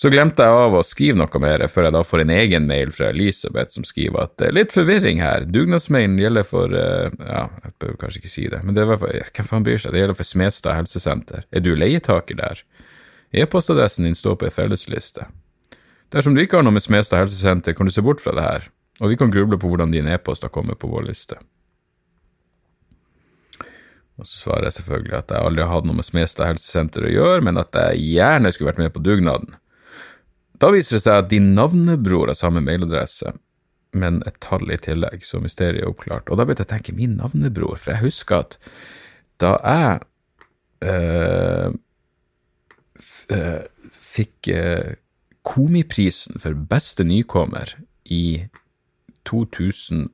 Så 0.00 0.08
glemte 0.08 0.46
jeg 0.46 0.56
av 0.56 0.72
å 0.72 0.80
skrive 0.86 1.18
noe 1.20 1.40
mer, 1.42 1.60
før 1.68 1.84
jeg 1.84 1.92
da 1.92 2.00
får 2.08 2.22
en 2.22 2.30
egen 2.32 2.64
mail 2.64 2.92
fra 2.94 3.10
Elisabeth 3.12 3.74
som 3.74 3.84
skriver 3.84 4.22
at 4.22 4.38
det 4.40 4.46
er 4.46 4.54
litt 4.56 4.72
forvirring 4.72 5.20
her. 5.20 5.44
Dugnadsmailen 5.44 6.16
gjelder 6.22 6.46
for 6.48 6.72
uh, 6.72 7.10
Ja, 7.20 7.42
jeg 7.66 7.74
bør 7.84 7.98
kanskje 8.00 8.22
ikke 8.22 8.32
si 8.32 8.46
det, 8.48 8.62
men 8.64 8.78
det 8.78 8.86
er 8.86 8.94
for, 8.94 9.12
hvem 9.12 9.50
faen 9.50 9.66
bryr 9.66 9.82
seg? 9.82 9.92
Det 9.92 10.00
gjelder 10.00 10.16
for 10.16 10.30
Smestad 10.30 10.78
helsesenter. 10.78 11.44
Er 11.52 11.66
du 11.66 11.74
leietaker 11.76 12.40
der? 12.40 12.64
E-postadressen 13.44 14.08
din 14.08 14.16
står 14.16 14.40
på 14.40 14.48
ei 14.48 14.56
fellesliste. 14.56 15.28
Dersom 16.16 16.32
du 16.32 16.46
ikke 16.46 16.62
har 16.62 16.64
noe 16.64 16.78
med 16.80 16.88
Smestad 16.88 17.20
helsesenter, 17.20 17.76
kan 17.76 17.84
du 17.84 17.92
se 17.92 18.08
bort 18.08 18.24
fra 18.24 18.32
det 18.40 18.48
her, 18.48 18.72
og 19.04 19.12
vi 19.12 19.20
kan 19.20 19.36
gruble 19.36 19.60
på 19.60 19.68
hvordan 19.68 19.92
din 19.92 20.08
e-post 20.08 20.48
har 20.48 20.54
kommet 20.54 20.80
på 20.80 20.88
vår 20.88 21.10
liste. 21.12 21.36
Og 24.16 24.24
så 24.24 24.46
svarer 24.46 24.70
jeg 24.70 24.80
selvfølgelig 24.80 25.18
at 25.20 25.36
jeg 25.36 25.44
aldri 25.44 25.68
har 25.68 25.76
hatt 25.76 25.92
noe 25.92 26.00
med 26.00 26.08
Smestad 26.08 26.48
helsesenter 26.48 27.04
å 27.04 27.18
gjøre, 27.18 27.44
men 27.44 27.60
at 27.60 27.76
jeg 27.76 28.14
gjerne 28.16 28.56
skulle 28.56 28.72
vært 28.72 28.86
med 28.88 28.96
på 28.96 29.04
dugnaden. 29.04 29.60
Da 30.60 30.68
viser 30.74 30.98
det 30.98 31.04
seg 31.06 31.22
at 31.22 31.30
din 31.32 31.54
navnebror 31.56 32.28
har 32.28 32.36
samme 32.36 32.60
mailadresse, 32.64 33.28
men 33.96 34.20
et 34.28 34.36
tall 34.44 34.70
i 34.70 34.76
tillegg, 34.78 35.24
så 35.24 35.40
mysteriet 35.42 35.82
er 35.82 35.88
oppklart. 35.88 36.28
Og 36.28 36.36
da 36.36 36.44
begynte 36.44 36.62
jeg 36.66 36.70
å 36.70 36.76
tenke 36.76 36.96
min 36.96 37.16
navnebror, 37.18 37.76
for 37.80 37.90
jeg 37.94 38.04
husker 38.04 38.34
at 38.44 38.52
da 39.40 39.52
jeg 39.56 40.00
øh, 40.84 41.70
øh, 43.32 43.62
fikk 43.96 44.48
øh, 44.52 44.90
Komiprisen 45.40 46.36
for 46.38 46.52
beste 46.68 47.04
nykommer 47.08 47.72
i 48.04 48.44
2007. 49.24 50.12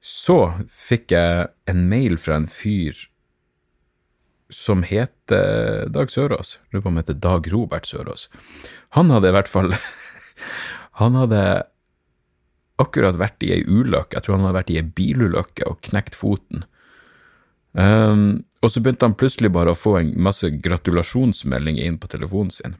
Så 0.00 0.52
fikk 0.64 1.12
jeg 1.12 1.52
en 1.68 1.88
mail 1.92 2.16
fra 2.18 2.36
en 2.40 2.48
fyr 2.48 2.96
som 4.54 4.84
heter 4.86 5.88
Dag 5.92 6.10
Sørås. 6.12 6.58
Lurer 6.70 6.82
på 6.82 6.90
om 6.90 6.96
han 6.96 7.04
heter 7.04 7.18
Dag 7.22 7.48
Robert 7.52 7.86
Sørås. 7.88 8.28
Han 8.96 9.10
hadde 9.14 9.30
i 9.30 9.36
hvert 9.36 9.50
fall 9.50 9.74
Han 11.00 11.16
hadde 11.16 11.42
akkurat 12.80 13.16
vært 13.20 13.44
i 13.44 13.52
ei 13.54 13.62
ulykke. 13.64 14.16
Jeg 14.16 14.24
tror 14.24 14.36
han 14.36 14.46
hadde 14.46 14.58
vært 14.58 14.72
i 14.72 14.78
ei 14.80 14.86
bilulykke 14.96 15.68
og 15.68 15.80
knekt 15.86 16.16
foten. 16.18 16.64
Um, 17.72 18.42
og 18.64 18.72
så 18.72 18.82
begynte 18.82 19.06
han 19.06 19.16
plutselig 19.18 19.52
bare 19.54 19.72
å 19.72 19.78
få 19.78 19.94
en 20.00 20.14
masse 20.20 20.48
gratulasjonsmeldinger 20.64 21.86
inn 21.86 22.00
på 22.00 22.10
telefonen 22.10 22.52
sin. 22.54 22.76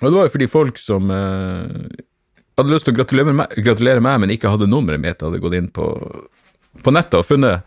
Og 0.00 0.08
det 0.08 0.16
var 0.16 0.28
jo 0.28 0.34
fordi 0.34 0.48
folk 0.50 0.80
som 0.80 1.10
uh, 1.12 1.88
hadde 2.60 2.74
lyst 2.74 2.88
til 2.88 2.94
å 2.94 2.98
gratulere 3.00 3.34
meg, 3.36 3.56
gratulere 3.64 4.04
meg, 4.04 4.20
men 4.22 4.34
ikke 4.34 4.52
hadde 4.52 4.68
nummeret 4.70 5.02
mitt, 5.02 5.24
hadde 5.24 5.42
gått 5.42 5.56
inn 5.58 5.70
på, 5.74 5.86
på 6.78 6.92
nettet 6.94 7.16
og 7.18 7.26
funnet, 7.26 7.66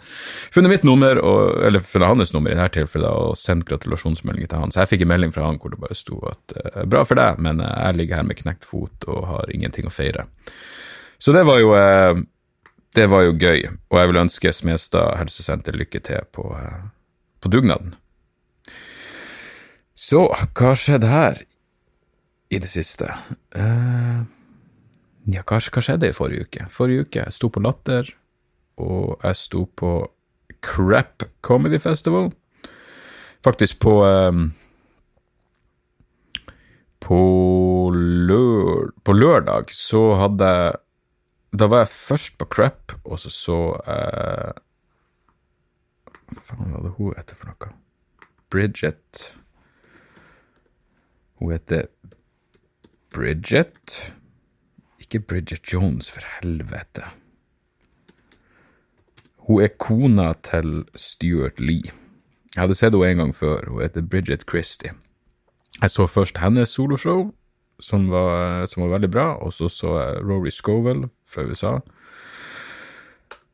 funnet, 0.53 0.71
mitt 0.71 0.85
nummer, 0.87 1.19
og, 1.19 1.57
eller 1.67 1.83
funnet 1.83 2.07
hans 2.13 2.33
nummer 2.33 2.53
i 2.53 2.57
dette 2.57 2.79
tilfellet, 2.79 3.09
og 3.11 3.37
sendt 3.37 3.67
gratulasjonsmeldinger 3.67 4.51
til 4.51 4.61
han. 4.63 4.71
Så 4.71 4.83
jeg 4.83 4.93
fikk 4.93 5.03
en 5.05 5.11
melding 5.11 5.33
fra 5.35 5.47
han 5.49 5.59
hvor 5.59 5.73
det 5.73 5.81
bare 5.81 5.97
sto 5.97 6.21
at 6.29 6.55
uh, 6.55 6.83
bra 6.89 7.03
for 7.07 7.19
deg, 7.19 7.41
men 7.43 7.59
uh, 7.59 7.67
jeg 7.67 7.99
ligger 7.99 8.21
her 8.21 8.29
med 8.29 8.39
knekt 8.39 8.67
fot 8.67 9.09
og 9.11 9.27
har 9.27 9.51
ingenting 9.53 9.89
å 9.89 9.93
feire. 9.93 10.27
Så 11.19 11.35
det 11.35 11.43
var 11.47 11.59
jo 11.61 11.73
det 12.93 13.05
var 13.09 13.23
jo 13.25 13.33
gøy, 13.33 13.63
og 13.89 13.99
jeg 13.99 14.09
vil 14.11 14.21
ønske 14.21 14.53
Smestad 14.53 15.17
helsesenter 15.17 15.75
lykke 15.77 15.99
til 16.03 16.25
på, 16.35 16.45
på 17.41 17.51
dugnaden. 17.51 17.95
Så, 19.97 20.27
hva 20.29 20.73
skjedde 20.77 21.09
her 21.09 21.39
i 22.53 22.59
det 22.61 22.69
siste? 22.69 23.07
Ja, 23.53 25.41
hva, 25.47 25.57
hva, 25.57 25.83
skjedde 25.85 26.11
i 26.11 26.15
forrige 26.17 26.45
uke? 26.47 26.67
Forrige 26.69 27.07
uke 27.07 27.23
jeg 27.23 27.35
sto 27.35 27.49
på 27.53 27.63
Latter, 27.63 28.09
og 28.81 29.19
jeg 29.23 29.35
sto 29.37 29.65
på 29.75 29.93
Crap 30.63 31.23
Comedy 31.41 31.79
Festival. 31.81 32.31
Faktisk 33.43 33.79
på 33.83 33.97
um, 34.05 34.53
på, 37.03 37.19
lør 37.93 38.93
på 39.03 39.13
lørdag 39.13 39.73
så 39.75 40.13
hadde 40.21 40.47
jeg 40.47 40.79
Da 41.53 41.67
var 41.69 41.83
jeg 41.83 41.91
først 41.91 42.37
på 42.39 42.45
Crap, 42.49 42.95
og 43.03 43.19
så 43.19 43.29
så 43.29 43.57
jeg 43.85 44.53
Hva 46.33 46.45
faen 46.47 46.71
hadde 46.73 46.93
hun 46.97 47.13
etter 47.19 47.37
for 47.37 47.51
noe? 47.51 47.73
Bridget 48.49 49.25
Hun 51.41 51.51
heter 51.51 51.91
Bridget 53.13 54.13
Ikke 55.03 55.19
Bridget 55.19 55.73
Jones, 55.73 56.09
for 56.09 56.25
helvete. 56.39 57.03
Hun 59.47 59.63
er 59.63 59.73
kona 59.77 60.31
til 60.45 60.85
Stuart 60.95 61.59
Lee. 61.59 61.91
Jeg 62.53 62.61
hadde 62.61 62.77
sett 62.77 62.93
henne 62.93 63.09
en 63.11 63.23
gang 63.23 63.33
før. 63.35 63.69
Hun 63.71 63.81
heter 63.83 64.05
Bridget 64.05 64.45
Christie. 64.49 64.93
Jeg 65.81 65.91
så 65.91 66.07
først 66.07 66.37
hennes 66.39 66.69
soloshow, 66.69 67.31
som 67.81 68.07
var, 68.11 68.65
som 68.69 68.85
var 68.85 68.95
veldig 68.99 69.11
bra, 69.11 69.27
og 69.41 69.53
så 69.53 69.67
så 69.69 69.97
jeg 69.99 70.23
Rory 70.23 70.53
Scovel 70.53 71.07
fra 71.27 71.43
USA 71.49 71.79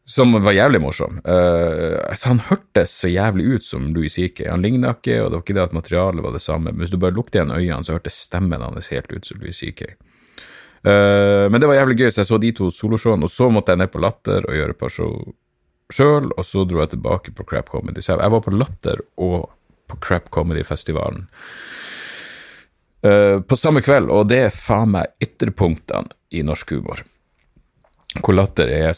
som 0.10 0.34
var 0.42 0.56
jævlig 0.58 0.82
morsom. 0.82 1.20
Uh, 1.22 2.00
altså 2.10 2.32
han 2.32 2.42
hørtes 2.48 2.96
så 3.04 3.12
jævlig 3.12 3.46
ut 3.54 3.64
som 3.66 3.92
Louis 3.94 4.16
C.K. 4.18 4.48
Han 4.50 4.64
ligna 4.66 4.96
ikke, 4.96 5.20
og 5.22 5.30
det 5.30 5.38
var 5.38 5.44
ikke 5.44 5.58
det 5.58 5.66
at 5.68 5.76
materialet 5.78 6.26
var 6.26 6.34
det 6.34 6.42
samme, 6.42 6.72
men 6.72 6.82
hvis 6.82 6.94
du 6.94 6.98
bare 7.02 7.14
lukket 7.14 7.38
igjen 7.38 7.54
øynene, 7.54 7.86
så 7.86 7.94
hørtes 7.94 8.18
stemmen 8.26 8.64
hans 8.66 8.90
helt 8.90 9.14
ut 9.14 9.30
som 9.30 9.38
Louis 9.44 9.60
C.K. 9.62 9.92
Uh, 10.80 10.90
eh, 10.90 11.46
men 11.52 11.62
det 11.62 11.70
var 11.70 11.78
jævlig 11.78 12.00
gøy, 12.00 12.10
så 12.10 12.24
jeg 12.24 12.32
så 12.32 12.42
de 12.42 12.52
to 12.58 12.72
soloshowene, 12.74 13.30
og 13.30 13.34
så 13.34 13.52
måtte 13.54 13.76
jeg 13.76 13.84
ned 13.84 13.94
på 13.94 14.02
Latter 14.02 14.50
og 14.50 14.58
gjøre 14.58 14.74
et 14.74 14.82
par 14.82 14.96
show 14.96 15.14
sjøl, 15.94 16.32
og 16.36 16.46
så 16.46 16.66
dro 16.68 16.84
jeg 16.84 16.94
tilbake 16.96 17.34
på 17.36 17.46
Crap 17.50 17.72
Comedy. 17.74 18.02
Så 18.02 18.16
jeg 18.18 18.34
var 18.36 18.44
på 18.46 18.54
Latter 18.56 19.02
og 19.18 19.50
på 19.90 19.98
Crap 20.06 20.30
Comedy-festivalen 20.30 21.26
uh, 23.06 23.42
på 23.42 23.58
samme 23.58 23.82
kveld, 23.82 24.12
og 24.14 24.28
det 24.30 24.44
er 24.46 24.54
faen 24.54 24.94
meg 24.94 25.10
ytterpunktene 25.24 26.14
i 26.36 26.44
norsk 26.46 26.76
humor. 26.78 27.02
Hvor 28.20 28.36
latter 28.36 28.70
er 28.74 28.94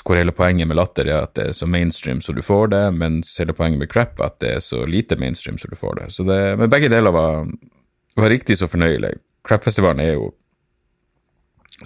hvor 0.00 0.16
hele 0.16 0.32
poenget 0.32 0.68
med 0.68 0.78
latter 0.78 1.08
er 1.08 1.26
at 1.26 1.34
det 1.36 1.44
er 1.50 1.56
så 1.56 1.66
mainstream 1.68 2.22
så 2.24 2.32
du 2.32 2.40
får 2.44 2.70
det, 2.72 2.84
mens 2.96 3.34
hele 3.40 3.52
poenget 3.56 3.82
med 3.82 3.90
crap 3.92 4.20
er 4.20 4.30
at 4.30 4.38
det 4.40 4.52
er 4.56 4.62
så 4.64 4.80
lite 4.88 5.18
mainstream 5.20 5.58
så 5.60 5.68
du 5.68 5.76
får 5.76 5.98
det. 6.00 6.06
Så 6.14 6.24
det 6.24 6.40
men 6.56 6.70
begge 6.72 6.88
deler 6.92 7.12
var, 7.12 7.50
var 8.16 8.32
riktig 8.32 8.56
så 8.58 8.68
fornøyelig. 8.70 9.12
Crapfestivalen 9.48 10.00
er 10.04 10.14
jo, 10.14 10.30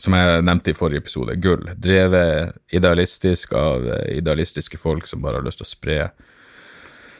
som 0.00 0.14
jeg 0.16 0.44
nevnte 0.46 0.72
i 0.72 0.76
forrige 0.76 1.04
episode, 1.04 1.36
gull. 1.42 1.68
Drevet 1.78 2.54
idealistisk 2.74 3.54
av 3.58 3.86
idealistiske 4.10 4.78
folk 4.80 5.06
som 5.06 5.22
bare 5.22 5.40
har 5.40 5.46
lyst 5.46 5.62
til 5.62 5.68
å 5.68 5.70
spre, 5.70 5.98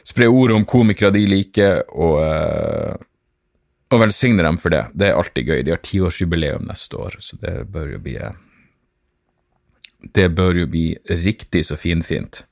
spre 0.06 0.28
ord 0.30 0.54
om 0.56 0.66
komikere 0.68 1.14
de 1.14 1.24
liker, 1.30 1.84
og, 1.94 2.16
eh, 2.24 2.96
og 3.94 4.02
velsigne 4.02 4.42
dem 4.42 4.58
for 4.58 4.74
det. 4.74 4.86
Det 4.94 5.08
er 5.08 5.20
alltid 5.20 5.46
gøy. 5.46 5.62
De 5.62 5.74
har 5.76 5.84
tiårsjubileum 5.86 6.66
neste 6.66 6.98
år, 6.98 7.16
så 7.20 7.38
det 7.40 7.56
bør 7.70 7.94
jo 7.94 8.02
bli 8.02 8.18
det 10.14 10.28
bør 10.36 10.58
jo 10.58 10.66
bli 10.68 10.88
riktig 11.08 11.64
så 11.64 11.78
finfint. 11.80 12.42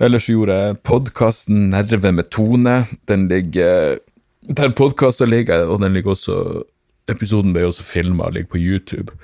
Ellers 0.00 0.28
gjorde 0.30 0.54
jeg 0.54 0.78
podkasten 0.86 1.70
Nerve 1.72 2.12
med 2.14 2.30
Tone. 2.30 2.84
Den 3.10 3.26
ligger 3.28 3.98
der 4.42 4.72
podkaster 4.74 5.26
ligger, 5.26 5.68
og 5.70 5.80
den 5.82 5.94
ligger 5.94 6.16
også 6.16 6.36
Episoden 7.10 7.54
ble 7.54 7.66
også 7.66 7.86
filma 7.86 8.28
og 8.28 8.36
ligger 8.36 8.52
på 8.54 8.60
YouTube. 8.60 9.14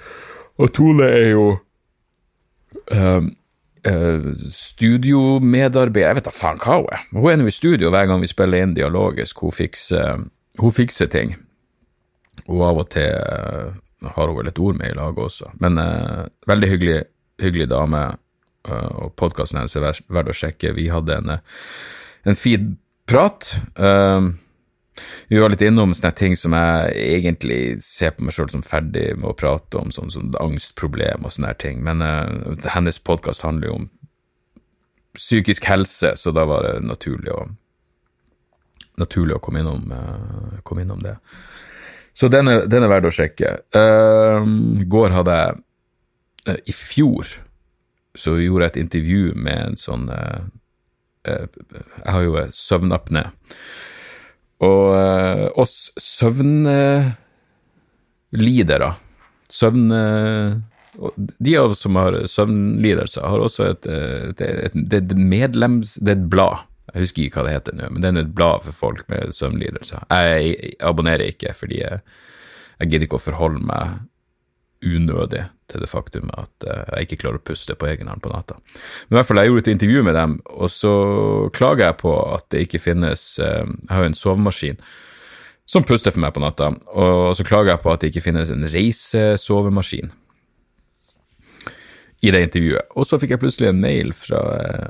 Og 0.58 0.72
Tone 0.74 1.06
er 1.06 1.28
jo 1.30 1.44
uh, 2.92 3.26
uh, 3.86 4.30
studiomedarbeider 4.52 6.08
Jeg 6.08 6.18
vet 6.18 6.30
da 6.30 6.34
faen 6.34 6.58
hva 6.62 6.80
hun 6.80 6.88
er. 6.92 7.04
Hun 7.12 7.28
er 7.30 7.38
nå 7.38 7.50
i 7.50 7.54
studio 7.54 7.92
hver 7.94 8.08
gang 8.10 8.24
vi 8.24 8.30
spiller 8.30 8.64
inn 8.64 8.74
dialogisk. 8.76 9.44
Hun 9.46 9.54
fikser, 9.54 10.24
hun 10.58 10.74
fikser 10.74 11.12
ting. 11.12 11.36
Og 12.48 12.64
av 12.66 12.82
og 12.82 12.90
til 12.96 13.12
uh, 13.14 13.76
har 14.16 14.26
hun 14.30 14.40
vel 14.40 14.50
et 14.50 14.58
ord 14.62 14.80
med 14.80 14.90
i 14.90 14.98
laget 14.98 15.24
også. 15.30 15.54
Men 15.62 15.78
uh, 15.78 16.26
veldig 16.50 16.74
hyggelig 16.74 16.98
hyggelig 17.42 17.68
dame, 17.70 18.02
eh, 18.68 18.90
og 19.02 19.14
podkasten 19.18 19.60
hennes 19.60 19.76
er 19.78 19.86
verdt 19.86 20.32
å 20.32 20.36
sjekke. 20.36 20.74
Vi 20.76 20.88
hadde 20.92 21.18
en, 21.20 21.30
eh, 21.30 21.38
en 22.24 22.38
fin 22.38 22.76
prat. 23.06 23.60
Uh, 23.78 24.34
vi 25.28 25.40
var 25.40 25.52
litt 25.52 25.62
innom 25.66 25.92
sånne 25.94 26.14
ting 26.16 26.36
som 26.38 26.54
jeg 26.56 26.94
egentlig 27.18 27.60
ser 27.84 28.14
på 28.16 28.24
meg 28.24 28.36
sjøl 28.36 28.50
som 28.52 28.64
ferdig 28.64 29.10
med 29.18 29.28
å 29.30 29.36
prate 29.36 29.80
om, 29.80 29.92
sånn 29.92 30.12
som 30.14 30.30
angstproblem 30.40 31.26
og 31.26 31.34
sånne 31.34 31.52
ting, 31.60 31.82
men 31.84 32.04
uh, 32.04 32.68
hennes 32.72 33.00
podkast 33.04 33.44
handler 33.46 33.70
jo 33.70 33.78
om 33.82 33.88
psykisk 35.18 35.66
helse, 35.68 36.14
så 36.16 36.32
da 36.34 36.44
var 36.48 36.64
det 36.64 36.86
naturlig 36.86 37.32
å, 37.34 37.42
naturlig 39.00 39.36
å 39.36 39.42
komme, 39.42 39.64
innom, 39.64 39.90
uh, 39.92 40.60
komme 40.62 40.86
innom 40.86 41.02
det. 41.04 41.16
Så 42.16 42.30
den 42.32 42.50
er, 42.50 42.64
den 42.70 42.82
er 42.86 42.90
verdt 42.90 43.10
å 43.10 43.14
sjekke. 43.14 43.52
Uh, 43.74 44.42
går 44.90 45.14
hadde 45.14 45.36
jeg 45.38 45.60
uh, 46.48 46.56
i 46.64 46.74
fjor 46.74 47.36
så 48.18 48.34
gjorde 48.40 48.66
jeg 48.66 48.72
et 48.72 48.80
intervju 48.82 49.34
med 49.38 49.58
en 49.62 49.76
sånn 49.78 50.08
Jeg 51.28 52.08
har 52.08 52.22
jo 52.24 52.40
søvnapné. 52.56 53.22
Og 54.64 55.58
oss 55.60 55.92
søvnlidere 56.02 57.14
Søvn... 59.48 59.88
De 61.38 61.52
av 61.56 61.70
oss 61.70 61.80
som 61.84 61.96
har 61.96 62.26
søvnlidelser, 62.26 63.22
har 63.22 63.38
også 63.38 63.62
et, 63.70 63.86
et, 63.86 64.40
et, 64.42 64.74
et 64.98 65.12
medlems... 65.16 65.94
Det 66.02 66.10
er 66.12 66.18
et 66.18 66.30
blad. 66.32 66.56
Jeg 66.90 67.04
husker 67.04 67.22
ikke 67.22 67.38
hva 67.38 67.46
det 67.46 67.54
heter 67.54 67.76
nå, 67.78 67.86
men 67.92 68.02
det 68.02 68.08
er 68.10 68.18
et 68.24 68.34
blad 68.34 68.64
for 68.64 68.74
folk 68.76 69.04
med 69.12 69.34
søvnlidelser. 69.36 69.98
Jeg 70.10 70.74
abonnerer 70.84 71.28
ikke, 71.28 71.52
fordi 71.56 71.78
jeg, 71.82 72.00
jeg 72.80 72.90
gidder 72.90 73.06
ikke 73.06 73.20
å 73.20 73.26
forholde 73.28 73.62
meg 73.68 73.84
unødig 74.84 75.44
til 75.68 75.82
det 75.82 75.90
faktum 75.90 76.30
at 76.38 76.66
uh, 76.66 76.84
jeg 76.94 77.08
ikke 77.08 77.20
klarer 77.24 77.40
å 77.40 77.44
puste 77.50 77.76
på 77.76 77.88
egen 77.90 78.08
hånd 78.08 78.22
på 78.24 78.32
natta. 78.32 78.56
Men 79.08 79.16
i 79.16 79.18
hvert 79.18 79.28
fall, 79.28 79.40
jeg 79.42 79.50
gjorde 79.50 79.64
et 79.64 79.72
intervju 79.74 80.04
med 80.06 80.16
dem, 80.16 80.38
og 80.54 80.70
så 80.72 80.94
klager 81.54 81.90
jeg 81.90 81.98
på 82.04 82.14
at 82.36 82.46
det 82.54 82.64
ikke 82.66 82.82
finnes 82.82 83.26
uh, 83.42 83.66
Jeg 83.66 83.90
har 83.92 84.04
jo 84.04 84.12
en 84.12 84.18
sovemaskin 84.22 84.80
som 85.68 85.84
puster 85.84 86.14
for 86.14 86.24
meg 86.24 86.32
på 86.32 86.40
natta, 86.40 86.70
og 86.96 87.34
så 87.36 87.44
klager 87.44 87.74
jeg 87.74 87.82
på 87.82 87.92
at 87.92 88.00
det 88.00 88.08
ikke 88.12 88.24
finnes 88.24 88.52
en 88.54 88.64
reisesovemaskin 88.72 90.14
i 92.24 92.32
det 92.32 92.40
intervjuet. 92.46 92.94
Og 92.96 93.04
så 93.06 93.18
fikk 93.20 93.34
jeg 93.34 93.42
plutselig 93.42 93.68
en 93.68 93.82
mail 93.82 94.14
fra 94.16 94.40
uh, 94.56 94.86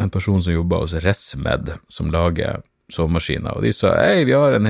en 0.00 0.10
person 0.10 0.40
som 0.42 0.56
jobber 0.56 0.86
hos 0.86 0.96
Resmed, 1.04 1.74
som 1.92 2.08
lager 2.14 2.64
sovemaskiner, 2.92 3.56
og 3.56 3.64
de 3.64 3.72
sa 3.72 3.94
hei, 3.96 4.24
vi 4.28 4.34
har 4.36 4.56
en 4.56 4.68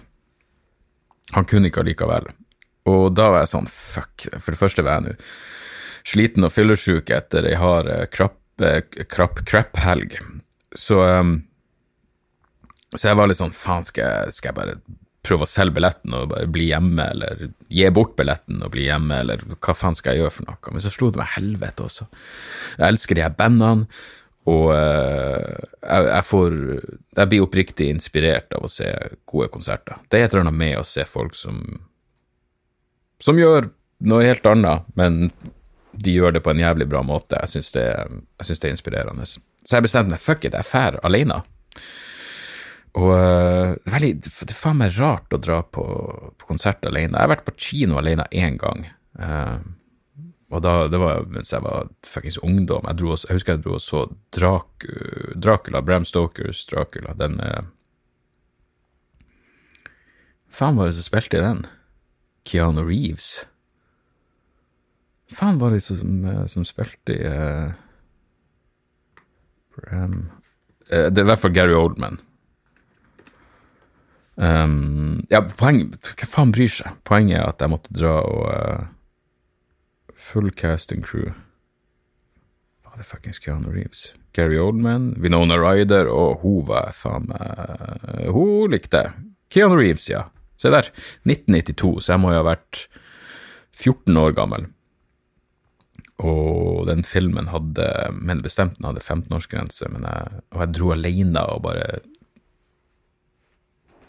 Han 1.33 1.47
kunne 1.49 1.67
ikke 1.69 1.81
allikevel. 1.83 2.29
Og 2.89 3.09
da 3.15 3.29
var 3.33 3.43
jeg 3.43 3.51
sånn, 3.53 3.67
fuck. 3.69 4.27
For 4.37 4.53
det 4.53 4.59
første 4.59 4.85
var 4.85 4.99
jeg 4.99 5.05
nå 5.07 5.17
sliten 6.07 6.45
og 6.47 6.53
fyllesyk 6.53 7.11
etter 7.15 7.47
ei 7.47 7.55
hard 7.59 7.89
krapp, 8.13 8.39
krapp, 9.11 9.43
crap-helg. 9.47 10.17
Så, 10.75 10.99
um, 10.99 11.37
så 12.95 13.09
jeg 13.09 13.19
var 13.19 13.29
litt 13.29 13.39
sånn, 13.39 13.55
faen, 13.55 13.85
skal 13.87 14.31
skal 14.33 14.51
jeg 14.51 14.59
bare 14.59 14.77
prøve 15.23 15.45
å 15.45 15.49
selge 15.49 15.77
billetten 15.77 16.15
og 16.17 16.33
bare 16.33 16.49
bli 16.51 16.67
hjemme, 16.67 17.05
eller 17.13 17.45
gi 17.71 17.87
bort 17.95 18.17
billetten 18.19 18.59
og 18.65 18.73
bli 18.73 18.89
hjemme, 18.89 19.21
eller 19.23 19.45
hva 19.53 19.75
faen 19.77 19.95
skal 19.95 20.17
jeg 20.17 20.25
gjøre 20.25 20.35
for 20.35 20.49
noe? 20.49 20.73
Men 20.75 20.83
så 20.83 20.91
slo 20.91 21.13
det 21.13 21.21
meg 21.21 21.31
helvete 21.37 21.85
også. 21.85 22.09
Jeg 22.75 22.89
elsker 22.89 23.17
de 23.17 23.23
her 23.23 23.37
bandene, 23.37 23.87
og 24.51 24.65
uh, 24.75 25.55
jeg, 25.87 26.07
jeg, 26.09 26.23
får 26.27 26.55
Jeg 27.15 27.29
blir 27.31 27.43
oppriktig 27.45 27.85
inspirert 27.93 28.51
av 28.57 28.65
å 28.67 28.71
se 28.71 28.89
gode 29.23 29.47
konserter. 29.53 30.01
Det 30.11 30.19
er 30.19 30.25
et 30.25 30.33
eller 30.33 30.43
annet 30.43 30.59
med 30.59 30.79
å 30.81 30.83
se 30.87 31.05
folk 31.07 31.37
som 31.39 31.61
som 33.23 33.39
gjør 33.39 33.69
noe 34.03 34.25
helt 34.25 34.47
annet, 34.49 34.87
men 34.99 35.29
de 35.93 36.15
gjør 36.15 36.35
det 36.35 36.43
på 36.45 36.53
en 36.53 36.61
jævlig 36.61 36.87
bra 36.89 37.03
måte. 37.05 37.39
Jeg 37.43 37.55
syns 37.55 37.73
det, 37.75 37.87
det, 38.39 38.57
er 38.59 38.71
inspirerende. 38.73 39.27
Så 39.27 39.77
jeg 39.77 39.85
bestemte 39.85 40.13
meg, 40.13 40.21
fuck 40.21 40.45
it, 40.45 40.57
jeg 40.57 40.69
drar 40.69 40.99
alene. 41.05 41.41
Og 42.93 43.09
det, 43.13 43.89
er 43.89 43.95
veldig, 43.95 44.11
det 44.21 44.51
er 44.51 44.57
faen 44.57 44.81
meg 44.81 44.97
rart 44.99 45.33
å 45.33 45.41
dra 45.41 45.61
på, 45.65 45.85
på, 46.37 46.49
konsert 46.49 46.83
alene. 46.85 47.17
Jeg 47.17 47.25
har 47.25 47.31
vært 47.33 47.47
på 47.47 47.55
kino 47.57 47.97
alene 48.01 48.27
én 48.29 48.59
gang. 48.61 48.85
Uh, 49.17 49.61
og 50.53 50.61
da, 50.61 50.73
det 50.91 50.99
var 51.01 51.25
mens 51.33 51.49
jeg 51.53 51.65
var 51.65 51.89
fuckings 52.05 52.37
ungdom. 52.45 52.85
Jeg, 52.85 52.99
dro, 53.01 53.15
jeg, 53.17 53.37
husker 53.39 53.55
jeg 53.55 53.63
dro 53.65 53.77
og 53.79 53.81
så 53.81 54.03
Drak, 54.35 54.85
Dracula, 55.33 55.81
Bram 55.81 56.05
Stokers 56.05 56.61
Dracula. 56.69 57.15
Den 57.17 57.39
eh, 57.41 57.63
Faen 60.53 60.77
var 60.77 60.91
det 60.91 60.99
som 60.99 61.07
spilte 61.07 61.39
i 61.39 61.41
den? 61.41 61.63
Keanu 62.45 62.83
Reeves? 62.85 63.47
Faen 65.33 65.59
var 65.61 65.73
det 65.73 65.81
som, 65.83 66.25
eh, 66.25 66.45
som 66.51 66.65
spilte 66.67 67.15
i 67.15 67.23
uh, 67.27 67.73
Bram 69.73 70.17
uh, 70.91 71.07
Det 71.09 71.17
er 71.17 71.25
i 71.25 71.29
hvert 71.31 71.41
fall 71.41 71.55
Gary 71.55 71.75
Oldman. 71.77 72.19
Um, 74.33 75.21
ja, 75.29 75.43
poeng 75.45 75.91
Hva 75.93 76.25
faen 76.25 76.53
bryr 76.55 76.71
seg? 76.73 76.97
Poenget 77.05 77.37
er 77.37 77.51
at 77.51 77.61
jeg 77.61 77.73
måtte 77.73 77.93
dra 77.93 78.15
og 78.25 78.47
uh, 78.49 78.89
Full 80.23 80.53
casting 80.57 81.03
crew. 81.05 81.33
Hva 82.81 82.95
er 82.95 83.01
det 83.03 83.07
fuckings 83.09 83.41
Keanu 83.43 83.73
Reeves? 83.73 84.13
Gary 84.33 84.57
Oldman, 84.57 85.11
Vinona 85.21 85.59
Ryder, 85.59 86.07
og 86.09 86.41
hun 86.41 86.63
var 86.69 86.93
faen 86.97 87.27
meg 87.29 88.29
Hun 88.33 88.71
likte. 88.73 89.03
Keanu 89.53 89.77
Reeves, 89.77 90.07
ja. 90.09 90.23
Se 90.57 90.71
der. 90.73 90.89
1992, 91.27 92.05
så 92.05 92.15
jeg 92.15 92.23
må 92.23 92.31
jo 92.33 92.39
ha 92.39 92.47
vært 92.47 92.85
14 93.75 94.17
år 94.21 94.33
gammel. 94.37 94.69
Og 96.23 96.85
den 96.87 97.03
filmen 97.03 97.49
hadde 97.51 97.85
Men 98.15 98.43
bestemt 98.43 98.77
den 98.77 98.87
hadde 98.87 99.03
15-årsgrense, 99.03 99.89
men 99.91 100.07
jeg, 100.07 100.41
og 100.53 100.63
jeg 100.63 100.75
dro 100.77 100.91
alene 100.95 101.45
og 101.51 101.63
bare 101.65 101.87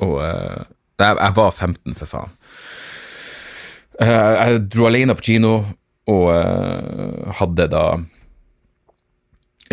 Og 0.05 0.19
uh, 0.23 0.65
jeg, 1.01 1.17
jeg, 1.19 1.35
var 1.37 1.51
15, 1.51 1.95
for 1.99 2.11
faen. 2.11 2.35
Uh, 3.99 4.33
jeg 4.35 4.65
dro 4.75 4.87
alene 4.89 5.15
på 5.19 5.27
kino, 5.31 5.55
og 6.11 6.27
uh, 6.31 7.33
hadde 7.41 7.67
da 7.71 7.85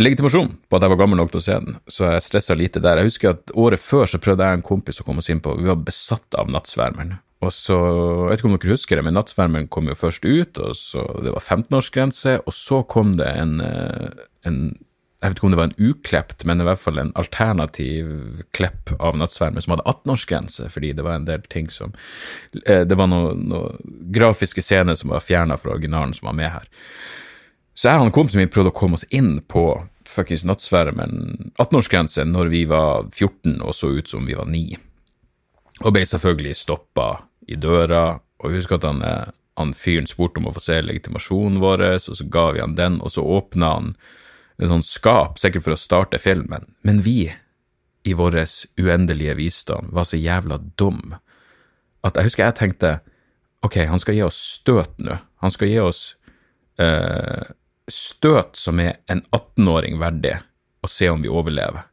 legitimasjon 0.01 0.53
på 0.69 0.77
at 0.77 0.85
jeg 0.85 0.93
var 0.93 0.99
gammel 1.01 1.19
nok 1.19 1.33
til 1.33 1.41
å 1.41 1.45
se 1.45 1.57
den, 1.61 1.75
så 1.89 2.07
jeg 2.07 2.25
stressa 2.25 2.57
lite 2.57 2.81
der. 2.83 3.01
Jeg 3.01 3.11
husker 3.11 3.33
at 3.35 3.53
året 3.59 3.81
før 3.83 4.09
så 4.09 4.21
prøvde 4.23 4.47
jeg 4.47 4.59
en 4.59 4.65
kompis 4.65 5.01
å 5.01 5.05
komme 5.05 5.21
oss 5.21 5.29
inn 5.33 5.41
på, 5.43 5.53
vi 5.59 5.69
var 5.69 5.81
besatt 5.85 6.37
av 6.39 6.49
Nattsvermeren. 6.53 7.19
Og 7.41 7.49
så, 7.55 7.75
jeg 7.75 8.29
vet 8.29 8.41
ikke 8.41 8.49
om 8.51 8.55
dere 8.55 8.75
husker 8.75 8.99
det, 8.99 9.03
men 9.07 9.15
Nattsvermeren 9.17 9.69
kom 9.73 9.89
jo 9.89 9.97
først 9.97 10.25
ut, 10.27 10.59
og 10.61 10.77
så 10.77 11.05
det 11.25 11.33
var 11.33 11.41
15-årsgrense, 11.41 12.37
og 12.45 12.53
så 12.53 12.83
kom 12.85 13.15
det 13.17 13.31
en, 13.33 13.55
eh, 13.65 14.25
en 14.45 14.59
jeg 15.21 15.29
vet 15.29 15.37
ikke 15.37 15.45
om 15.45 15.53
det 15.53 15.59
var 15.59 15.67
en 15.69 15.89
uklept, 15.89 16.43
men 16.49 16.61
i 16.61 16.65
hvert 16.65 16.81
fall 16.81 16.97
en 16.97 17.11
alternativ 17.17 18.41
klepp 18.57 18.89
av 18.97 19.17
Nattsvermen 19.17 19.61
som 19.61 19.75
hadde 19.75 19.85
18-årsgrense, 19.85 20.69
fordi 20.73 20.93
det 20.97 21.05
var 21.05 21.19
en 21.19 21.27
del 21.27 21.43
ting 21.45 21.69
som 21.69 21.93
eh, 22.65 22.81
Det 22.89 22.97
var 22.97 23.09
noen 23.09 23.43
noe 23.51 23.75
grafiske 24.13 24.63
scener 24.65 24.97
som 24.97 25.13
var 25.13 25.21
fjerna 25.21 25.59
fra 25.61 25.75
originalen, 25.75 26.13
som 26.17 26.31
var 26.31 26.37
med 26.37 26.49
her. 26.49 26.65
Så 27.77 27.89
jeg 27.89 28.01
og 28.01 28.09
en 28.09 28.15
kompis 28.17 28.37
min 28.37 28.49
prøvde 28.49 28.73
å 28.73 28.77
komme 28.77 28.97
oss 28.97 29.05
inn 29.13 29.39
på 29.45 29.65
fuckings 30.09 30.45
Nattsvermeren 30.45 31.51
18-årsgrense 31.61 32.25
når 32.25 32.49
vi 32.53 32.65
var 32.69 33.05
14 33.13 33.61
og 33.61 33.77
så 33.77 33.93
ut 33.97 34.09
som 34.09 34.25
vi 34.25 34.37
var 34.37 34.49
9, 34.49 34.77
og 35.85 35.93
ble 35.93 36.05
selvfølgelig 36.05 36.57
stoppa 36.57 37.11
i 37.51 37.59
døra. 37.59 38.19
Og 38.41 38.55
husker 38.55 38.79
at 38.79 38.87
han, 38.87 39.03
han 39.59 39.75
fyren 39.77 40.09
spurte 40.09 40.41
om 40.41 40.49
å 40.49 40.55
få 40.55 40.63
se 40.63 40.79
legitimasjonen 40.81 41.61
vår, 41.61 41.85
og 41.97 42.17
så 42.17 42.27
ga 42.31 42.47
vi 42.55 42.63
han 42.63 42.77
den, 42.79 42.99
og 43.03 43.13
så 43.13 43.25
åpna 43.25 43.75
han 43.75 43.93
en 44.61 44.69
sånn 44.75 44.85
skap, 44.85 45.39
sikkert 45.41 45.65
for 45.65 45.75
å 45.75 45.79
starte 45.79 46.21
filmen, 46.21 46.67
men 46.85 47.01
vi, 47.05 47.31
i 48.05 48.13
vår 48.17 48.39
uendelige 48.81 49.35
visdom, 49.37 49.89
var 49.93 50.05
så 50.09 50.17
jævla 50.17 50.59
dum 50.77 51.15
at 52.05 52.17
jeg 52.17 52.29
husker 52.29 52.47
jeg 52.47 52.57
tenkte 52.57 52.91
ok, 53.65 53.83
han 53.89 54.01
skal 54.01 54.17
gi 54.17 54.23
oss 54.25 54.39
støt 54.57 55.01
nå, 55.05 55.17
han 55.41 55.53
skal 55.53 55.69
gi 55.69 55.77
oss 55.81 56.01
uh, 56.81 57.45
støt 57.91 58.57
som 58.57 58.81
er 58.81 59.01
en 59.11 59.21
18-åring 59.29 59.99
verdig, 60.01 60.39
og 60.81 60.89
se 60.89 61.09
om 61.11 61.21
vi 61.21 61.29
overlever. 61.29 61.85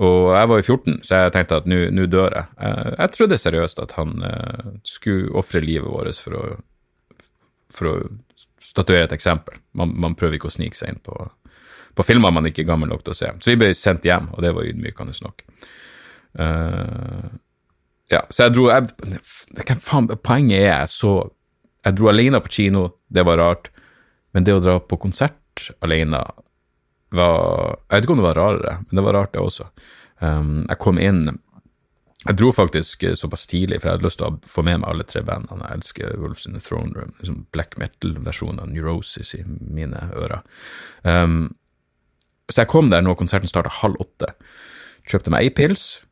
Og 0.00 0.30
jeg 0.32 0.48
var 0.48 0.60
jo 0.60 0.64
14, 0.64 1.00
så 1.04 1.18
jeg 1.24 1.32
tenkte 1.34 1.58
at 1.60 1.66
nå 1.68 2.06
dør 2.08 2.32
jeg. 2.38 2.46
jeg. 2.56 2.92
Jeg 2.96 3.14
trodde 3.16 3.38
seriøst 3.42 3.82
at 3.82 3.92
han 3.98 4.14
uh, 4.24 4.70
skulle 4.86 5.34
ofre 5.36 5.60
livet 5.60 5.90
vårt 5.92 6.20
for 6.24 6.38
å, 6.38 6.44
for 7.74 7.90
å 7.90 7.96
statuere 8.64 9.08
et 9.08 9.16
eksempel. 9.16 9.60
Man, 9.76 9.92
man 10.00 10.16
prøver 10.16 10.38
ikke 10.38 10.48
å 10.48 10.56
snike 10.56 10.78
seg 10.78 10.94
inn 10.94 11.04
på 11.04 11.18
på 11.94 12.06
filmer 12.06 12.32
man 12.32 12.46
ikke 12.48 12.62
er 12.64 12.70
gammel 12.70 12.90
nok 12.90 13.04
til 13.04 13.14
å 13.14 13.18
se. 13.18 13.30
Så 13.42 13.52
vi 13.52 13.60
ble 13.60 13.70
sendt 13.76 14.06
hjem, 14.06 14.30
og 14.34 14.44
det 14.44 14.52
var 14.56 14.68
ydmykende 14.68 15.14
nok. 15.24 15.42
Uh, 16.38 17.26
ja, 18.10 18.22
så 18.30 18.46
jeg 18.46 18.54
dro 18.54 18.68
jeg, 18.70 18.86
faen, 19.82 20.06
Poenget 20.22 20.60
er 20.60 20.68
jeg 20.68 20.90
så 20.92 21.10
Jeg 21.82 21.96
dro 21.98 22.06
alene 22.06 22.38
på 22.38 22.52
kino, 22.54 22.84
det 23.10 23.24
var 23.26 23.40
rart, 23.40 23.70
men 24.30 24.46
det 24.46 24.54
å 24.54 24.60
dra 24.62 24.76
på 24.78 24.98
konsert 25.00 25.70
alene 25.82 26.20
var 27.16 27.78
Jeg 27.88 27.96
vet 27.96 28.04
ikke 28.04 28.16
om 28.16 28.20
det 28.20 28.28
var 28.28 28.38
rarere, 28.38 28.74
men 28.86 28.98
det 28.98 29.04
var 29.06 29.16
rart, 29.18 29.32
det 29.32 29.42
også. 29.42 29.70
Um, 30.20 30.66
jeg 30.68 30.78
kom 30.82 30.98
inn 31.00 31.22
Jeg 32.26 32.36
dro 32.36 32.50
faktisk 32.52 33.06
såpass 33.16 33.46
tidlig, 33.48 33.80
for 33.80 33.88
jeg 33.88 33.96
hadde 33.96 34.04
lyst 34.04 34.20
til 34.20 34.28
å 34.28 34.38
få 34.44 34.62
med 34.66 34.82
meg 34.82 34.90
alle 34.90 35.06
tre 35.08 35.22
bandene. 35.24 35.64
Jeg 35.64 35.80
elsker 35.80 36.18
Wolves 36.20 36.44
in 36.46 36.52
the 36.52 36.60
Throne 36.60 36.92
Room, 36.92 37.14
liksom 37.18 37.46
black 37.56 37.78
metal-versjonen 37.80 38.60
av 38.60 38.68
Neurosis 38.68 39.32
i 39.38 39.40
mine 39.46 40.02
ører. 40.12 40.42
Um, 41.02 41.48
så 42.50 42.64
jeg 42.64 42.72
kom 42.72 42.90
der 42.92 43.00
når 43.00 43.16
konserten 43.16 43.48
starta 43.48 43.72
halv 43.80 43.96
åtte. 44.04 44.34
Kjøpte 45.08 45.32
meg 45.32 45.46
ei 45.46 45.54
pils, 45.54 46.02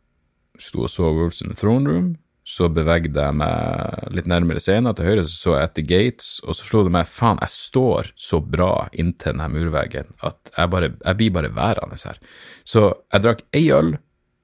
sto 0.58 0.86
og 0.86 0.92
så 0.92 1.10
Wolves 1.12 1.42
in 1.44 1.52
the 1.52 1.58
Throne 1.58 1.90
Room. 1.90 2.08
Så 2.48 2.70
bevegde 2.72 3.20
jeg 3.20 3.36
meg 3.36 4.12
litt 4.16 4.28
nærmere 4.30 4.60
scenen. 4.62 4.94
Til 4.96 5.04
høyre 5.10 5.24
så, 5.26 5.34
så 5.36 5.56
jeg 5.58 5.68
etter 5.68 5.88
Gates, 5.88 6.28
og 6.46 6.56
så 6.56 6.64
slo 6.64 6.84
det 6.86 6.94
meg 6.94 7.10
faen, 7.10 7.40
jeg 7.44 7.52
står 7.52 8.12
så 8.16 8.40
bra 8.40 8.72
inntil 8.96 9.34
denne 9.34 9.50
murveggen 9.52 10.14
at 10.24 10.52
jeg, 10.54 10.70
bare, 10.72 10.94
jeg 10.96 11.18
blir 11.20 11.34
bare 11.36 11.52
værende 11.52 12.00
her. 12.00 12.22
Så 12.64 12.86
jeg 13.12 13.26
drakk 13.26 13.44
ei 13.56 13.66
øl, 13.76 13.98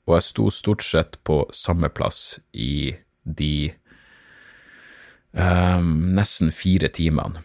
og 0.04 0.18
jeg 0.18 0.26
sto 0.26 0.50
stort 0.52 0.84
sett 0.84 1.16
på 1.24 1.40
samme 1.56 1.88
plass 1.96 2.36
i 2.52 2.92
de 3.24 3.72
um, 5.32 6.12
nesten 6.12 6.52
fire 6.52 6.92
timene 6.92 7.40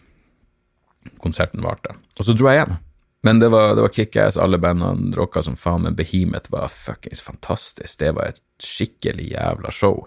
konserten 1.24 1.64
varte. 1.64 1.96
Og 2.18 2.28
så 2.28 2.36
dro 2.36 2.50
jeg 2.50 2.60
hjem. 2.60 2.76
Men 3.24 3.40
det 3.40 3.50
var, 3.52 3.74
var 3.76 3.92
kickass, 3.92 4.36
alle 4.40 4.60
bandene 4.60 5.12
rocka 5.16 5.42
som 5.44 5.56
faen, 5.56 5.84
men 5.84 5.96
Behemoth 5.96 6.52
var 6.52 6.68
fuckings 6.72 7.20
fantastisk. 7.24 7.98
Det 8.00 8.14
var 8.16 8.32
et 8.32 8.40
skikkelig 8.64 9.32
jævla 9.34 9.72
show. 9.72 10.06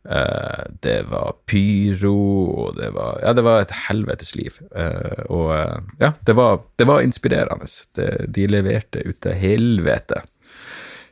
Uh, 0.00 0.64
det 0.80 1.02
var 1.10 1.34
pyro, 1.44 2.16
og 2.56 2.76
det 2.78 2.88
var 2.94 3.18
Ja, 3.20 3.34
det 3.36 3.44
var 3.44 3.60
et 3.60 3.74
helvetes 3.88 4.32
liv. 4.38 4.56
Uh, 4.72 5.26
og 5.28 5.50
uh, 5.52 5.90
ja, 6.00 6.14
det 6.26 6.36
var, 6.38 6.62
det 6.80 6.86
var 6.88 7.04
inspirerende. 7.04 7.68
Det, 7.96 8.08
de 8.32 8.46
leverte 8.48 9.04
ut 9.04 9.20
til 9.20 9.36
helvete. 9.36 10.22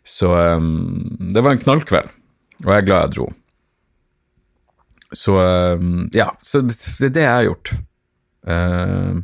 Så 0.08 0.32
um, 0.56 1.04
det 1.34 1.44
var 1.44 1.52
en 1.52 1.60
knallkveld, 1.60 2.08
og 2.64 2.72
jeg 2.72 2.80
er 2.80 2.88
glad 2.88 3.04
jeg 3.04 3.16
dro. 3.18 3.28
Så 5.12 5.36
um, 5.36 6.08
ja, 6.16 6.30
så 6.42 6.62
det 6.64 7.10
er 7.10 7.14
det 7.14 7.26
jeg 7.26 7.34
har 7.34 7.48
gjort. 7.50 7.74
Uh, 8.46 9.18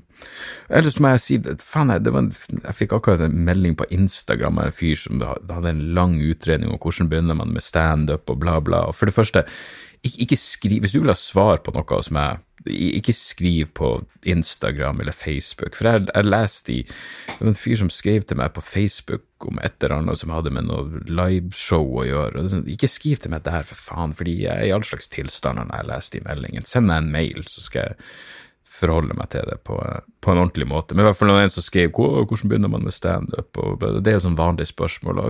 ellers 0.74 0.98
må 1.00 1.12
jeg 1.14 1.22
si 1.22 1.37
faen, 1.62 1.92
jeg, 1.94 2.03
en, 2.11 2.33
jeg 2.59 2.77
fikk 2.77 2.96
akkurat 2.96 3.22
en 3.24 3.37
melding 3.46 3.77
på 3.79 3.87
Instagram 3.94 4.59
av 4.59 4.68
en 4.68 4.74
fyr 4.74 4.98
som 5.00 5.22
hadde 5.22 5.70
en 5.70 5.85
lang 5.96 6.18
utredning 6.20 6.72
om 6.74 6.81
hvordan 6.83 7.09
begynner 7.12 7.38
man 7.38 7.55
med 7.55 7.64
standup 7.64 8.31
og 8.33 8.42
bla, 8.42 8.59
bla. 8.64 8.87
Og 8.90 8.98
for 8.98 9.09
det 9.09 9.16
første, 9.16 9.46
ikke, 10.05 10.18
ikke 10.27 10.40
skriv 10.40 10.83
Hvis 10.85 10.92
du 10.92 11.00
vil 11.00 11.12
ha 11.14 11.16
svar 11.16 11.62
på 11.64 11.72
noe 11.72 11.87
hos 11.96 12.11
meg, 12.12 12.42
ikke 12.64 13.12
skriv 13.16 13.70
på 13.77 13.88
Instagram 14.29 15.00
eller 15.00 15.12
Facebook, 15.12 15.77
for 15.77 15.88
jeg, 15.88 16.07
jeg 16.09 16.29
leste 16.29 16.72
i 16.72 16.83
Det 16.85 17.38
var 17.40 17.50
en 17.50 17.59
fyr 17.59 17.81
som 17.83 17.90
skrev 17.92 18.24
til 18.24 18.38
meg 18.40 18.55
på 18.57 18.64
Facebook 18.64 19.48
om 19.48 19.59
et 19.61 19.77
eller 19.83 19.98
annet 19.98 20.20
som 20.20 20.33
hadde 20.33 20.53
med 20.55 20.68
noe 20.68 21.03
liveshow 21.09 22.00
å 22.00 22.07
gjøre. 22.09 22.46
Sånn, 22.48 22.68
ikke 22.72 22.88
skriv 22.88 23.20
til 23.20 23.35
meg 23.35 23.44
der, 23.44 23.66
for 23.68 23.77
faen, 23.77 24.14
fordi 24.16 24.38
jeg 24.46 24.55
er 24.55 24.70
i 24.70 24.72
all 24.72 24.87
slags 24.87 25.11
tilstander 25.12 25.68
når 25.68 25.83
jeg 25.83 25.90
leser 25.90 26.16
de 26.16 26.22
meldingene. 26.29 26.68
Send 26.68 26.88
meg 26.88 27.03
en 27.03 27.12
mail, 27.12 27.44
så 27.50 27.66
skal 27.66 27.90
jeg 27.90 27.98
forholde 28.75 29.15
meg 29.17 29.31
til 29.33 29.47
det 29.49 29.61
på, 29.67 29.77
på, 30.25 30.33
en 30.33 30.41
ordentlig 30.43 30.67
måte. 30.71 30.95
Men 30.95 31.05
i 31.05 31.09
hvert 31.09 31.19
fall 31.19 31.31
noen 31.31 31.53
som 31.53 31.65
skrev 31.65 31.93
hvordan 31.95 32.51
begynner 32.51 32.73
man 32.73 32.87
med 32.87 32.97
standup, 32.97 33.61
det 34.01 34.11
er 34.11 34.19
jo 34.19 34.25
sånn 34.27 34.39
vanlig 34.39 34.69
spørsmål. 34.73 35.23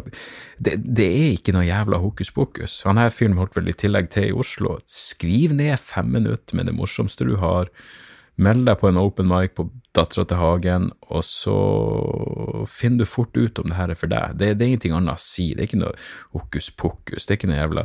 Det, 0.56 0.78
det, 0.84 1.08
er 1.08 1.34
ikke 1.34 1.54
noe 1.56 1.66
jævla 1.66 2.00
hokus 2.02 2.32
pokus. 2.34 2.78
Han 2.88 3.00
her 3.00 3.12
fyren 3.14 3.36
holdt 3.40 3.58
vel 3.58 3.68
i 3.72 3.76
tillegg 3.76 4.08
til 4.14 4.30
i 4.30 4.36
Oslo. 4.44 4.78
Skriv 4.88 5.54
ned 5.56 5.76
fem 5.82 6.08
minutter 6.16 6.56
med 6.56 6.70
det 6.70 6.76
morsomste 6.78 7.28
du 7.28 7.36
har. 7.42 7.70
Meld 8.42 8.66
deg 8.66 8.80
på 8.80 8.88
en 8.90 8.98
open 8.98 9.28
mic 9.30 9.52
på 9.54 9.68
Dattera 9.94 10.24
til 10.26 10.40
Hagen, 10.40 10.88
og 11.14 11.22
så 11.22 11.54
finner 12.66 13.04
du 13.04 13.06
fort 13.06 13.36
ut 13.38 13.60
om 13.62 13.68
det 13.70 13.76
her 13.78 13.92
er 13.92 13.98
for 13.98 14.10
deg. 14.10 14.34
Det, 14.40 14.48
det, 14.58 14.64
er 14.64 14.72
ingenting 14.72 14.94
annet 14.96 15.20
å 15.20 15.22
si, 15.22 15.52
det 15.54 15.62
er 15.62 15.68
ikke 15.68 15.82
noe 15.84 15.94
hokus 16.34 16.70
pokus, 16.74 17.28
det 17.28 17.36
er 17.36 17.38
ikke 17.38 17.50
noe 17.52 17.60
jævla 17.60 17.84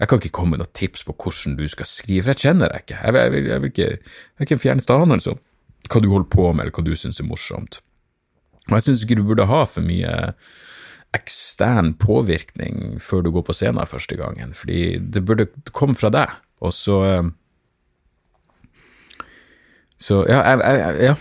Jeg 0.00 0.08
kan 0.08 0.22
ikke 0.22 0.32
komme 0.38 0.54
med 0.54 0.62
noen 0.64 0.72
tips 0.80 1.04
på 1.04 1.16
hvordan 1.20 1.58
du 1.60 1.66
skal 1.68 1.90
skrive, 1.90 2.24
for 2.24 2.32
jeg 2.32 2.46
kjenner 2.46 2.72
deg 2.72 2.86
ikke. 2.86 3.00
Jeg, 3.02 3.18
jeg, 3.20 3.34
vil, 3.34 3.50
jeg, 3.52 3.64
vil, 3.64 3.74
ikke 3.74 3.90
Jeg 3.90 4.40
er 4.40 4.48
ikke 4.48 4.56
en 4.56 4.64
fjerneste 4.64 5.00
anelse 5.04 5.34
om 5.34 5.42
hva 5.92 6.00
du 6.00 6.08
holder 6.08 6.30
på 6.32 6.48
med, 6.48 6.64
eller 6.64 6.78
hva 6.78 6.86
du 6.86 6.94
syns 6.96 7.20
er 7.20 7.28
morsomt. 7.28 7.82
Og 8.70 8.78
jeg 8.78 8.86
syns 8.86 9.04
ikke 9.04 9.20
du 9.20 9.26
burde 9.28 9.50
ha 9.50 9.64
for 9.68 9.84
mye 9.84 10.14
ekstern 11.14 11.92
påvirkning 12.00 13.02
før 13.04 13.22
du 13.22 13.34
går 13.36 13.44
på 13.46 13.54
scenen 13.54 13.86
første 13.86 14.16
gangen, 14.18 14.56
fordi 14.56 14.96
det 14.98 15.22
burde 15.28 15.50
komme 15.76 15.94
fra 15.98 16.08
deg, 16.10 16.32
og 16.64 16.72
så 16.74 16.96
så 20.04 20.20
ja, 20.28 20.42
jeg, 20.42 20.60
jeg, 20.60 20.96
jeg, 21.06 21.16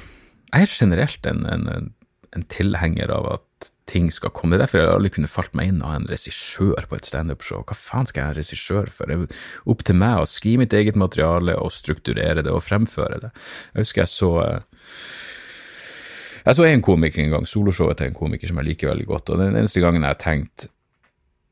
jeg 0.53 0.65
er 0.65 0.73
generelt 0.73 1.29
en, 1.29 1.45
en, 1.47 1.91
en, 2.35 2.45
tilhenger 2.51 3.13
av 3.15 3.29
at 3.37 3.69
ting 3.87 4.09
skal 4.11 4.33
komme. 4.35 4.55
Det 4.55 4.61
er 4.61 4.65
derfor 4.65 4.81
jeg 4.81 4.91
aldri 4.91 5.11
kunne 5.15 5.31
falt 5.31 5.55
meg 5.55 5.71
inn 5.71 5.83
av 5.85 5.95
en 5.95 6.07
regissør 6.09 6.87
på 6.89 6.97
et 6.97 7.07
standup-show. 7.07 7.63
Hva 7.67 7.77
faen 7.77 8.09
skal 8.09 8.21
jeg 8.21 8.27
ha 8.27 8.33
en 8.33 8.39
regissør 8.41 8.91
for? 8.91 9.11
Det 9.11 9.17
er 9.17 9.71
opp 9.71 9.83
til 9.87 9.99
meg 9.99 10.19
å 10.19 10.29
skrive 10.29 10.63
mitt 10.63 10.75
eget 10.75 10.99
materiale 10.99 11.55
og 11.59 11.71
strukturere 11.75 12.43
det 12.43 12.51
og 12.51 12.63
fremføre 12.65 13.21
det. 13.23 13.31
Jeg 13.71 13.85
husker 13.85 14.03
jeg 14.03 14.13
så 14.13 14.33
jeg 16.43 16.57
så 16.57 16.65
en 16.67 16.83
komiker 16.83 17.23
en 17.23 17.37
gang, 17.37 17.45
soloshowet 17.47 18.01
til 18.01 18.09
en 18.09 18.17
komiker 18.17 18.49
som 18.51 18.57
jeg 18.59 18.73
liker 18.73 18.89
veldig 18.91 19.05
godt, 19.07 19.29
og 19.31 19.39
den 19.39 19.55
eneste 19.55 19.79
gangen 19.79 20.03
jeg 20.03 20.11
har 20.11 20.19
tenkt 20.19 20.65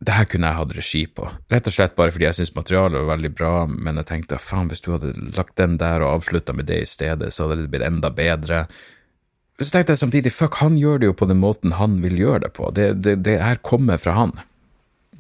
det 0.02 0.16
her 0.16 0.26
kunne 0.26 0.50
jeg 0.50 0.58
hatt 0.58 0.72
regi 0.74 1.02
på. 1.14 1.28
Rett 1.54 1.68
og 1.70 1.74
slett 1.76 1.94
bare 1.98 2.14
fordi 2.14 2.26
jeg 2.26 2.38
syntes 2.40 2.56
materialet 2.56 3.04
var 3.04 3.12
veldig 3.12 3.30
bra, 3.38 3.52
men 3.70 4.00
jeg 4.02 4.08
tenkte 4.10 4.40
faen, 4.42 4.72
hvis 4.72 4.82
du 4.82 4.90
hadde 4.96 5.12
lagt 5.36 5.60
den 5.62 5.76
der 5.82 6.02
og 6.02 6.16
avslutta 6.16 6.56
med 6.58 6.66
det 6.72 6.80
i 6.82 6.88
stedet, 6.90 7.30
så 7.30 7.46
hadde 7.46 7.60
det 7.62 7.70
blitt 7.70 7.86
enda 7.86 8.10
bedre. 8.18 8.64
Så 9.62 9.70
tenkte 9.70 9.94
jeg 9.94 10.02
samtidig, 10.02 10.34
fuck, 10.34 10.58
han 10.58 10.80
gjør 10.82 11.04
det 11.04 11.12
jo 11.12 11.18
på 11.20 11.28
den 11.30 11.38
måten 11.44 11.78
han 11.78 12.00
vil 12.02 12.18
gjøre 12.18 12.48
det 12.48 12.52
på. 12.58 12.72
Det, 12.74 12.88
det, 13.06 13.20
det 13.28 13.38
her 13.44 13.62
kommer 13.62 14.02
fra 14.02 14.18
han. 14.18 14.34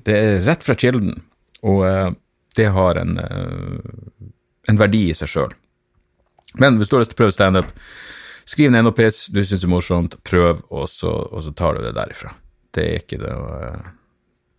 Det 0.01 0.17
er 0.17 0.41
rett 0.47 0.65
fra 0.65 0.73
kilden, 0.73 1.13
og 1.61 1.85
uh, 1.85 2.09
det 2.57 2.71
har 2.73 2.97
en, 3.03 3.21
uh, 3.21 4.25
en 4.65 4.81
verdi 4.81 5.11
i 5.11 5.17
seg 5.17 5.29
sjøl. 5.29 5.55
Men 6.57 6.81
hvis 6.81 6.89
du 6.89 6.97
har 6.97 7.05
lyst 7.05 7.13
til 7.13 7.21
å 7.21 7.21
prøve 7.21 7.37
standup, 7.37 7.69
skriv 8.49 8.73
ned 8.73 8.89
noe 8.89 8.97
piss 8.97 9.27
du 9.29 9.43
syns 9.45 9.61
er 9.61 9.75
morsomt, 9.77 10.17
prøv, 10.25 10.65
og 10.73 10.89
så, 10.89 11.13
og 11.29 11.45
så, 11.45 11.53
tar 11.53 11.77
du 11.77 11.85
det 11.85 11.93
derifra. 12.01 12.33
Det 12.73 12.87
er 12.87 13.03
ikke 13.05 13.21
det 13.21 13.37
å 13.37 13.49
uh, 13.61 13.97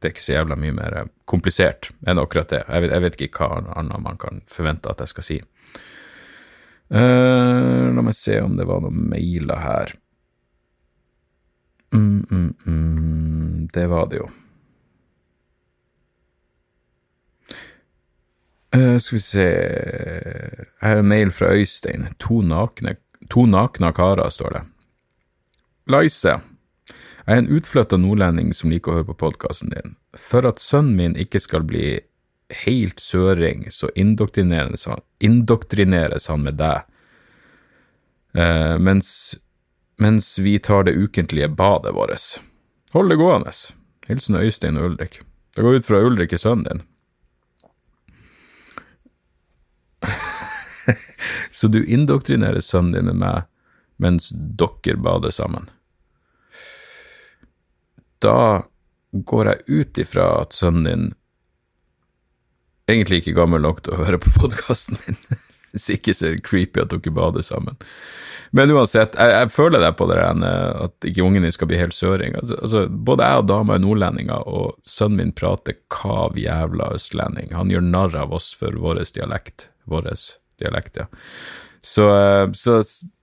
det 0.02 0.08
er 0.08 0.14
ikke 0.16 0.24
så 0.24 0.34
jævla 0.34 0.58
mye 0.58 0.74
mer 0.74 0.98
komplisert 1.30 1.92
enn 2.08 2.18
akkurat 2.18 2.50
det. 2.50 2.64
Jeg 2.66 2.84
vet, 2.84 2.92
jeg 2.92 3.04
vet 3.04 3.18
ikke 3.20 3.46
hva 3.46 3.62
annet 3.78 4.02
man 4.02 4.18
kan 4.20 4.42
forvente 4.50 4.90
at 4.90 5.02
jeg 5.04 5.12
skal 5.12 5.26
si. 5.28 5.38
Uh, 6.92 7.88
la 7.94 8.02
meg 8.04 8.16
se 8.18 8.36
om 8.42 8.58
det 8.58 8.66
var 8.68 8.82
noen 8.84 9.06
mailer 9.08 9.62
her. 9.62 9.94
Mm, 11.94 12.24
mm, 12.28 12.50
mm, 12.66 13.68
det 13.72 13.86
var 13.88 14.10
det 14.10 14.20
jo. 14.20 14.28
Uh, 18.72 18.96
skal 18.98 19.16
vi 19.18 19.20
se 19.20 19.48
Her 20.82 20.96
er 20.96 21.00
en 21.00 21.08
mail 21.08 21.32
fra 21.32 21.52
Øystein. 21.54 22.10
To 22.26 22.42
nakne, 22.42 22.96
to 23.30 23.46
nakne 23.46 23.92
karer, 23.94 24.28
står 24.32 24.58
det. 24.58 24.64
Laise. 25.92 26.40
Jeg 27.22 27.36
er 27.36 27.42
en 27.44 27.52
utflytta 27.54 27.98
nordlending 28.02 28.50
som 28.54 28.72
liker 28.72 28.90
å 28.90 28.96
høre 28.96 29.12
på 29.12 29.20
podkasten 29.20 29.70
din. 29.70 29.94
For 30.18 30.46
at 30.48 30.58
sønnen 30.58 30.96
min 30.98 31.12
ikke 31.20 31.40
skal 31.42 31.62
bli 31.68 32.00
helt 32.64 33.00
søring, 33.00 33.68
så 33.70 33.90
indoktrineres 33.94 34.88
han, 34.90 35.00
indoktrineres 35.22 36.26
han 36.28 36.42
med 36.42 36.58
deg, 36.58 36.82
eh, 38.34 38.74
mens, 38.78 39.36
mens, 40.02 40.34
vi 40.38 40.58
tar 40.58 40.84
det 40.88 40.96
ukentlige 40.98 41.48
badet 41.48 41.94
vårt. 41.94 42.40
Hold 42.92 43.08
det 43.14 43.20
gående. 43.22 43.52
Hilsen 44.08 44.36
Øystein 44.36 44.76
og 44.76 44.90
Ulrik. 44.90 45.20
Det 45.54 45.62
går 45.62 45.78
ut 45.78 45.86
fra 45.86 46.02
Ulrik 46.02 46.32
er 46.32 46.42
sønnen 46.42 46.66
din. 46.66 46.82
så 51.52 51.70
du 51.70 51.84
indoktrinerer 51.84 52.60
sønnen 52.60 52.92
din 52.98 53.06
med 53.12 53.22
meg 53.22 53.46
mens 54.02 54.32
dere 54.34 54.98
bader 54.98 55.30
sammen 55.30 55.70
da 58.24 58.62
går 59.12 59.50
jeg 59.50 59.80
ut 59.80 59.98
ifra 60.00 60.28
at 60.40 60.56
sønnen 60.56 60.86
din 60.88 61.08
egentlig 62.90 63.22
ikke 63.22 63.36
gammel 63.36 63.62
nok 63.62 63.82
til 63.84 63.94
å 63.94 64.02
høre 64.02 64.20
på 64.22 64.32
podkasten 64.40 64.98
min. 65.04 65.18
Hvis 65.72 65.88
ikke 65.94 66.12
så 66.12 66.28
er 66.28 66.36
det 66.36 66.44
creepy 66.44 66.82
at 66.82 66.92
dere 66.92 67.14
bader 67.16 67.44
sammen. 67.46 67.78
Men 68.52 68.68
uansett, 68.74 69.14
jeg, 69.16 69.32
jeg 69.32 69.52
føler 69.54 69.80
deg 69.80 69.94
på 69.96 70.04
det 70.10 70.18
at 70.20 71.06
ikke 71.08 71.24
ungen 71.24 71.46
din 71.46 71.54
skal 71.54 71.70
bli 71.70 71.78
helt 71.80 71.96
søring. 71.96 72.36
Altså, 72.36 72.58
altså, 72.60 72.82
både 72.92 73.28
jeg 73.30 73.40
og 73.40 73.48
dama 73.48 73.78
er 73.78 73.84
nordlendinger, 73.84 74.44
og 74.44 74.76
sønnen 74.84 75.22
min 75.22 75.32
prater 75.32 75.78
kav 75.92 76.36
jævla 76.36 76.90
østlending. 76.98 77.54
Han 77.56 77.72
gjør 77.72 77.86
narr 77.86 78.18
av 78.26 78.36
oss 78.36 78.50
for 78.58 78.76
vår 78.76 79.00
dialekt. 79.16 79.70
Vår 79.88 80.10
dialekt, 80.60 81.00
ja. 81.00 81.08
Så, 81.80 82.04
så 82.52 82.82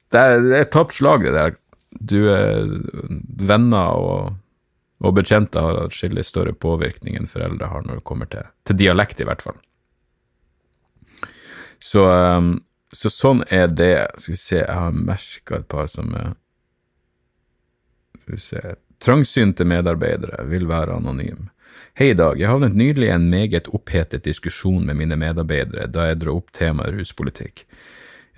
det 0.09 0.25
er 0.25 0.49
et 0.63 0.73
tapt 0.73 0.97
slag, 0.97 1.27
det 1.27 1.37
der. 1.37 1.57
Du 2.01 2.17
er 2.33 2.65
venner 3.37 4.01
og 4.01 4.33
og 4.99 5.15
bekjente 5.15 5.61
har 5.63 5.79
atskillig 5.79 6.25
større 6.27 6.53
påvirkning 6.53 7.15
enn 7.15 7.29
foreldre 7.31 7.69
har 7.71 7.85
når 7.85 8.01
det 8.01 8.07
kommer 8.07 8.29
til, 8.31 8.49
til 8.67 8.79
dialekt, 8.79 9.21
i 9.21 9.27
hvert 9.27 9.43
fall. 9.43 9.59
Så, 11.79 12.03
um, 12.03 12.57
så, 12.91 13.11
sånn 13.13 13.45
er 13.47 13.69
det. 13.71 14.09
Skal 14.19 14.35
vi 14.35 14.41
se, 14.41 14.59
jeg 14.59 14.75
har 14.75 14.95
merka 14.95 15.61
et 15.61 15.69
par 15.71 15.87
som 15.87 16.11
er 16.17 16.35
Skal 18.19 18.35
vi 18.35 18.43
se 18.43 18.63
Trangsynte 18.99 19.63
medarbeidere 19.63 20.43
vil 20.51 20.65
være 20.67 20.97
anonym. 20.99 21.45
Hei, 21.95 22.11
Dag. 22.13 22.35
Jeg 22.35 22.51
havnet 22.51 22.75
nylig 22.75 23.07
i 23.07 23.13
en 23.13 23.29
meget 23.31 23.69
opphetet 23.71 24.25
diskusjon 24.27 24.83
med 24.83 24.97
mine 24.99 25.15
medarbeidere 25.15 25.87
da 25.87 26.09
jeg 26.09 26.19
dro 26.19 26.35
opp 26.41 26.51
temaet 26.51 26.97
ruspolitikk. 26.97 27.63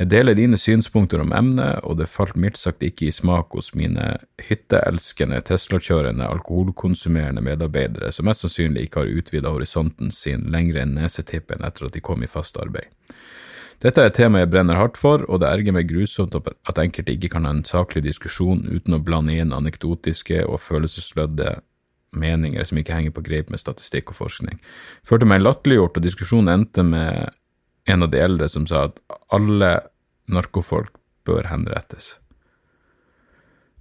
Jeg 0.01 0.09
deler 0.09 0.33
dine 0.33 0.57
synspunkter 0.57 1.21
om 1.21 1.29
emnet, 1.37 1.83
og 1.85 1.99
det 1.99 2.07
falt 2.09 2.33
mildt 2.39 2.57
sagt 2.57 2.81
ikke 2.81 3.05
i 3.05 3.13
smak 3.13 3.53
hos 3.53 3.67
mine 3.77 4.15
hytteelskende, 4.41 5.43
Tesla-kjørende, 5.45 6.25
alkoholkonsumerende 6.25 7.43
medarbeidere 7.45 8.09
som 8.09 8.25
mest 8.25 8.41
sannsynlig 8.41 8.87
ikke 8.87 9.03
har 9.03 9.11
utvida 9.19 9.51
horisonten 9.53 10.09
sin 10.15 10.47
lenger 10.49 10.79
enn 10.81 10.95
nesetippen 10.97 11.61
etter 11.67 11.85
at 11.85 11.93
de 11.93 12.01
kom 12.01 12.25
i 12.25 12.29
fast 12.31 12.57
arbeid. 12.57 12.89
Dette 13.85 14.01
er 14.01 14.09
et 14.09 14.17
tema 14.17 14.41
jeg 14.41 14.49
brenner 14.55 14.79
hardt 14.79 14.97
for, 14.97 15.21
og 15.29 15.43
det 15.43 15.51
erger 15.51 15.77
meg 15.77 15.91
grusomt 15.91 16.33
at 16.33 16.81
enkelte 16.81 17.13
ikke 17.13 17.29
kan 17.35 17.45
ha 17.45 17.53
en 17.53 17.61
saklig 17.65 18.01
diskusjon 18.07 18.63
uten 18.71 18.97
å 18.97 19.01
blande 19.05 19.37
inn 19.37 19.53
anekdotiske 19.53 20.47
og 20.47 20.63
følelseslødde 20.65 21.59
meninger 22.17 22.65
som 22.65 22.81
ikke 22.81 22.97
henger 22.97 23.13
på 23.13 23.25
greip 23.29 23.53
med 23.53 23.61
statistikk 23.61 24.15
og 24.15 24.17
forskning. 24.23 24.57
Førte 25.05 25.29
meg 25.29 25.45
latterliggjort, 25.45 26.01
og 26.01 26.09
diskusjonen 26.09 26.55
endte 26.57 26.85
med 26.89 27.37
en 27.89 28.05
av 28.05 28.11
de 28.13 28.21
eldre 28.21 28.49
som 28.49 28.65
sa 28.69 28.87
at 28.89 28.99
alle 29.33 29.71
narkofolk 30.31 30.95
bør 31.27 31.49
henrettes. 31.51 32.15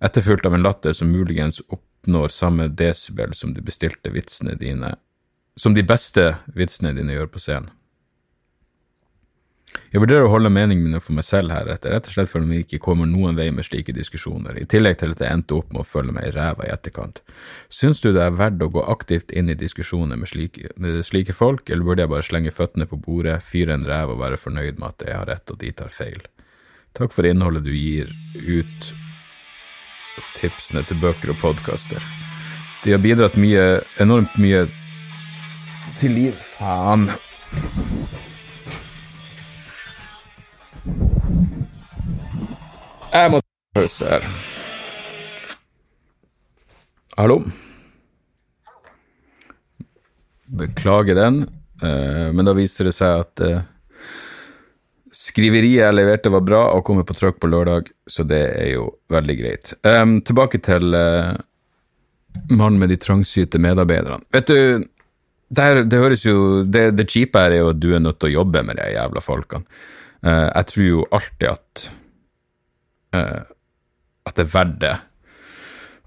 Etterfulgt 0.00 0.46
av 0.46 0.54
en 0.56 0.64
latter 0.64 0.96
som 0.96 1.12
muligens 1.12 1.60
oppnår 1.68 2.32
samme 2.32 2.68
desibel 2.68 3.34
som 3.36 3.52
de 3.54 3.64
bestilte 3.64 4.12
vitsene 4.12 4.56
dine, 4.60 4.94
som 5.56 5.76
de 5.76 5.84
beste 5.84 6.32
vitsene 6.56 6.94
dine 6.96 7.16
gjør 7.16 7.28
på 7.34 7.42
scenen. 7.42 7.70
Jeg 9.90 10.02
vurderer 10.02 10.26
å 10.26 10.30
holde 10.30 10.50
meningene 10.54 10.86
mine 10.86 11.00
for 11.02 11.16
meg 11.18 11.26
selv 11.26 11.50
heretter, 11.50 11.90
rett 11.90 12.06
og 12.06 12.14
slett 12.14 12.30
fordi 12.30 12.46
vi 12.46 12.60
ikke 12.62 12.78
kommer 12.82 13.08
noen 13.10 13.34
vei 13.38 13.48
med 13.54 13.66
slike 13.66 13.94
diskusjoner, 13.94 14.58
i 14.58 14.66
tillegg 14.70 15.00
til 15.00 15.14
at 15.14 15.22
jeg 15.24 15.34
endte 15.34 15.56
opp 15.58 15.72
med 15.74 15.82
å 15.82 15.86
følge 15.86 16.14
meg 16.14 16.28
i 16.28 16.32
ræva 16.34 16.66
i 16.66 16.70
etterkant. 16.70 17.18
Syns 17.70 18.02
du 18.02 18.12
det 18.14 18.22
er 18.22 18.36
verdt 18.38 18.62
å 18.62 18.70
gå 18.70 18.84
aktivt 18.90 19.34
inn 19.34 19.50
i 19.50 19.58
diskusjoner 19.58 20.18
med 20.18 20.30
slike, 20.30 20.70
med 20.78 21.02
slike 21.06 21.34
folk, 21.34 21.70
eller 21.70 21.86
burde 21.86 22.06
jeg 22.06 22.12
bare 22.14 22.26
slenge 22.26 22.54
føttene 22.54 22.86
på 22.90 23.00
bordet, 23.02 23.40
fyre 23.42 23.74
en 23.74 23.86
ræv 23.86 24.14
og 24.14 24.22
være 24.22 24.38
fornøyd 24.38 24.78
med 24.78 24.88
at 24.92 25.06
jeg 25.08 25.18
har 25.18 25.30
rett 25.30 25.54
og 25.54 25.58
de 25.62 25.74
tar 25.82 25.90
feil? 25.94 26.22
Takk 26.92 27.12
for 27.14 27.26
innholdet 27.26 27.64
du 27.64 27.72
gir 27.74 28.10
ut, 28.34 28.90
tipsene 30.36 30.82
til 30.88 30.98
bøker 31.00 31.32
og 31.32 31.38
podkaster. 31.40 32.02
De 32.84 32.94
har 32.94 33.02
bidratt 33.02 33.36
mye, 33.40 33.80
enormt 34.00 34.36
mye 34.40 34.64
til 36.00 36.16
liv 36.16 36.36
Faen. 36.40 37.10
Jeg 43.10 43.30
må 43.32 43.40
ta 43.42 43.80
pause 43.80 44.06
her. 44.06 44.30
Hallo? 47.18 47.40
Beklager 50.60 51.18
den, 51.18 51.42
uh, 51.82 52.30
men 52.32 52.48
da 52.48 52.54
viser 52.56 52.88
det 52.88 52.94
seg 52.96 53.26
at 53.26 53.44
uh, 53.44 53.60
skriveriet 55.20 55.82
jeg 55.82 55.96
leverte 55.96 56.32
var 56.32 56.44
bra 56.46 56.62
og 56.74 56.84
kommer 56.86 57.04
på 57.08 57.16
trykk 57.16 57.40
på 57.42 57.50
lørdag, 57.52 57.90
så 58.08 58.24
det 58.26 58.40
er 58.56 58.70
jo 58.74 58.86
veldig 59.12 59.36
greit. 59.40 59.74
Um, 59.84 60.18
tilbake 60.24 60.62
til 60.64 60.96
uh, 60.96 61.36
mannen 62.48 62.80
med 62.80 62.92
de 62.92 62.98
trangsynte 63.00 63.60
medarbeiderne. 63.60 64.24
Vet 64.32 64.48
du, 64.48 64.86
det, 65.50 65.66
her, 65.66 65.82
det 65.84 65.98
høres 65.98 66.24
jo 66.24 66.62
Det, 66.64 66.90
det 66.94 67.08
kjipe 67.10 67.40
her 67.42 67.52
er 67.52 67.64
jo 67.64 67.72
at 67.74 67.80
du 67.82 67.90
er 67.94 68.02
nødt 68.02 68.20
til 68.22 68.30
å 68.30 68.36
jobbe 68.38 68.62
med 68.66 68.78
de 68.78 68.92
jævla 68.94 69.22
folkene. 69.24 69.66
jeg 70.22 70.66
tror 70.68 70.84
jo 70.86 71.04
alltid 71.16 71.48
at 71.48 71.86
at 73.10 74.36
det 74.36 74.44
er 74.44 74.52
verdt 74.52 74.76
det 74.82 74.96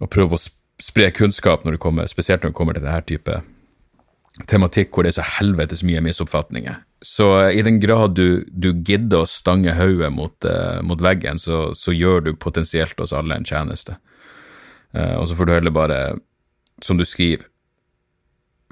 å 0.04 0.10
prøve 0.12 0.38
å 0.38 0.44
spre 0.82 1.10
kunnskap 1.16 1.66
når 1.66 1.76
det 1.76 1.84
kommer, 1.84 2.08
spesielt 2.12 2.44
når 2.44 2.54
det 2.54 2.58
kommer 2.58 2.78
til 2.78 2.86
denne 2.86 3.08
type 3.08 3.40
tematikk 4.50 4.94
hvor 4.94 5.06
det 5.06 5.14
er 5.14 5.20
så 5.20 5.28
helvetes 5.38 5.84
mye 5.86 6.02
misoppfatninger. 6.04 6.80
Så 7.06 7.50
i 7.50 7.62
den 7.62 7.80
grad 7.80 8.16
du, 8.16 8.46
du 8.48 8.70
gidder 8.72 9.26
å 9.26 9.28
stange 9.28 9.74
hodet 9.76 10.08
mot, 10.16 10.46
uh, 10.48 10.80
mot, 10.88 11.02
veggen, 11.04 11.40
så, 11.40 11.74
så, 11.76 11.92
gjør 11.92 12.24
du 12.24 12.30
potensielt 12.40 13.00
oss 13.04 13.12
alle 13.12 13.36
en 13.36 13.48
tjeneste. 13.48 13.98
Uh, 14.96 15.20
og 15.20 15.28
så 15.28 15.36
får 15.36 15.50
du 15.50 15.52
heller 15.52 15.76
bare, 15.76 15.98
som 16.80 16.96
du 16.96 17.04
skriver, 17.04 17.50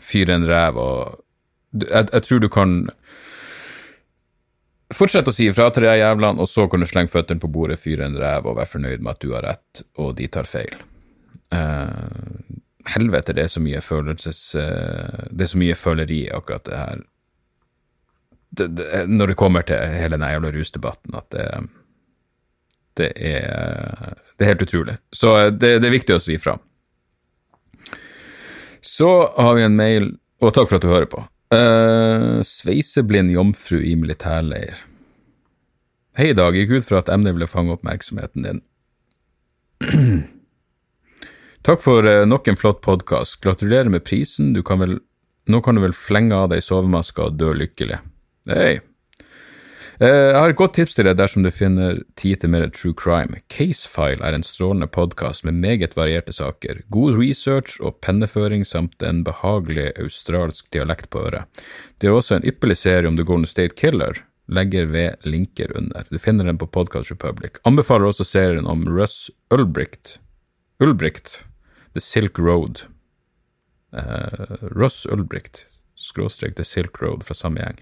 fyre 0.01 0.37
en 0.39 0.47
ræv 0.47 0.79
og 0.79 1.19
jeg, 1.75 2.07
jeg, 2.07 2.23
tror 2.25 2.39
du 2.41 2.47
kan 2.51 2.71
fortsette 4.95 5.31
å 5.31 5.35
si 5.35 5.49
ifra 5.51 5.67
til 5.71 5.85
de 5.85 5.99
jævlene, 5.99 6.39
og 6.39 6.49
så 6.49 6.65
kan 6.71 6.81
du 6.81 6.87
slenge 6.87 7.11
føttene 7.11 7.43
på 7.43 7.51
bordet, 7.51 7.79
fyre 7.83 8.07
en 8.07 8.17
ræv 8.19 8.47
og 8.47 8.57
være 8.61 8.71
fornøyd 8.77 9.03
med 9.03 9.11
at 9.11 9.21
du 9.27 9.35
har 9.35 9.47
rett, 9.49 9.83
og 9.99 10.15
de 10.23 10.31
tar 10.31 10.47
feil. 10.47 10.73
Uh, 11.51 12.31
helvete, 12.95 13.35
det 13.35 13.43
er 13.43 13.51
så 13.51 13.63
mye 13.63 13.83
følelses... 13.83 14.43
Det 14.55 15.45
er 15.45 15.51
så 15.51 15.59
mye 15.59 15.79
føleri 15.79 16.25
akkurat 16.31 16.67
det 16.71 16.79
her. 16.79 17.07
Det, 18.51 18.67
det, 18.75 19.05
når 19.07 19.31
det 19.31 19.39
kommer 19.39 19.63
til 19.63 19.79
hele 19.95 20.17
den 20.17 20.27
jævla 20.27 20.51
rusdebatten, 20.51 21.15
at 21.15 21.29
det, 21.31 21.45
det 22.99 23.11
er 23.15 24.17
Det 24.35 24.45
er 24.45 24.51
helt 24.53 24.65
utrolig. 24.65 24.97
Så 25.13 25.35
det, 25.49 25.77
det 25.79 25.87
er 25.87 25.93
viktig 25.93 26.15
å 26.17 26.23
si 26.23 26.35
fra. 26.41 26.57
Så 28.81 29.09
har 29.37 29.53
vi 29.55 29.63
en 29.63 29.75
mail, 29.77 30.07
og 30.41 30.53
takk 30.55 30.69
for 30.69 30.79
at 30.79 30.85
du 30.85 30.89
hører 30.89 31.09
på. 31.09 31.21
Uh, 31.53 32.41
sveiseblind 32.47 33.31
jomfru 33.31 33.77
i 33.83 33.93
militærleir. 33.99 34.79
Hei, 36.17 36.31
Dag. 36.33 36.55
Gikk 36.57 36.71
ut 36.79 36.87
fra 36.87 37.01
at 37.03 37.11
emnet 37.13 37.35
ville 37.35 37.47
fange 37.47 37.75
oppmerksomheten 37.75 38.47
din. 38.47 38.61
Takk 41.67 41.83
for 41.83 42.07
uh, 42.07 42.25
nok 42.25 42.49
en 42.49 42.57
flott 42.57 42.81
podkast. 42.81 43.37
Gratulerer 43.43 43.91
med 43.93 44.05
prisen. 44.07 44.55
Du 44.55 44.63
kan 44.65 44.81
vel, 44.81 44.97
nå 45.45 45.61
kan 45.61 45.77
du 45.77 45.83
vel 45.83 45.95
flenge 45.95 46.35
av 46.35 46.49
deg 46.55 46.63
sovemaska 46.65 47.29
og 47.29 47.37
dø 47.37 47.53
lykkelig. 47.53 48.01
Hei. 48.49 48.79
Uh, 50.01 50.07
jeg 50.07 50.37
har 50.41 50.49
et 50.49 50.57
godt 50.57 50.73
tips 50.73 50.95
til 50.97 51.05
deg 51.05 51.19
dersom 51.19 51.43
du 51.45 51.51
finner 51.53 51.99
tid 52.17 52.39
til 52.41 52.49
mer 52.49 52.63
true 52.73 52.95
crime. 52.97 53.37
Casefile 53.53 54.25
er 54.25 54.33
en 54.33 54.45
strålende 54.45 54.87
podkast 54.89 55.45
med 55.45 55.59
meget 55.61 55.93
varierte 55.93 56.33
saker, 56.33 56.79
god 56.89 57.19
research 57.19 57.77
og 57.85 57.99
penneføring 58.01 58.65
samt 58.65 59.05
en 59.05 59.21
behagelig 59.27 59.91
australsk 60.01 60.71
dialekt 60.73 61.11
på 61.13 61.21
øret. 61.27 61.61
Det 62.01 62.09
er 62.09 62.17
også 62.17 62.39
en 62.39 62.49
ypperlig 62.49 62.79
serie 62.81 63.11
om 63.11 63.19
The 63.19 63.27
Golden 63.29 63.45
State 63.45 63.77
Killer, 63.77 64.23
legger 64.49 64.89
ved 64.89 65.21
linker 65.21 65.77
under. 65.77 66.09
Du 66.09 66.17
finner 66.17 66.49
den 66.49 66.57
på 66.57 66.65
Podcast 66.65 67.13
Republic. 67.13 67.61
Anbefaler 67.69 68.09
også 68.09 68.25
serien 68.25 68.65
om 68.65 68.87
Russ 68.89 69.29
Ulbricht, 69.53 70.17
Ulbricht 70.81 71.43
The 71.93 72.01
Silk 72.01 72.41
Road. 72.41 72.87
Uh, 73.93 74.57
Russ 74.73 75.05
Ulbricht, 75.05 75.67
skråstrek 76.01 76.55
The 76.57 76.65
Silk 76.67 77.01
Road 77.01 77.25
fra 77.27 77.37
samme 77.37 77.61
gjeng. 77.63 77.79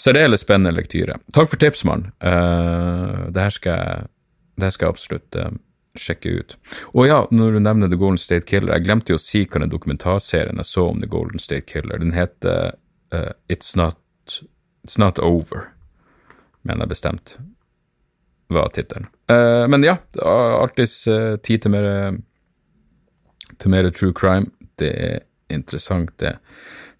Særdeles 0.00 0.42
spennende 0.44 0.74
lektyre. 0.76 1.18
Takk 1.34 1.50
for 1.52 1.60
tips, 1.60 1.84
mann. 1.88 2.08
Uh, 2.24 3.28
det, 3.30 3.42
her 3.44 3.54
skal 3.54 3.76
jeg, 3.78 4.72
skal 4.74 4.86
jeg 4.86 4.94
absolutt 4.94 5.38
uh, 5.38 5.52
sjekke 5.98 6.32
ut. 6.40 6.56
Og 6.96 7.06
ja, 7.06 7.20
når 7.30 7.56
du 7.56 7.60
nevner 7.62 7.92
The 7.92 8.00
Golden 8.00 8.20
State 8.20 8.48
Killer, 8.48 8.74
jeg 8.76 8.86
glemte 8.88 9.14
jo 9.14 9.20
å 9.20 9.22
si 9.22 9.44
hva 9.44 9.62
den 9.62 9.72
dokumentarserien 9.72 10.58
jeg 10.62 10.70
så 10.70 10.88
om 10.90 11.02
The 11.02 11.10
Golden 11.12 11.42
State 11.42 11.68
Killer. 11.70 12.00
Den 12.02 12.16
heter 12.16 12.74
uh, 13.14 13.32
It's, 13.52 13.76
Not, 13.78 14.40
It's 14.86 14.98
Not 15.00 15.20
Over, 15.22 15.68
mener 16.66 16.86
jeg 16.86 16.96
bestemt 16.96 17.36
var 18.52 18.68
tittelen. 18.68 19.06
Uh, 19.30 19.68
men 19.68 19.84
ja, 19.84 19.96
alltids 20.22 21.06
uh, 21.08 21.36
tid 21.40 21.64
til 21.64 21.72
mer, 21.72 21.86
til 23.56 23.72
mer 23.72 23.88
true 23.94 24.12
crime. 24.16 24.50
Det 24.76 24.90
er 24.92 25.22
interessant, 25.52 26.12
det. 26.20 26.36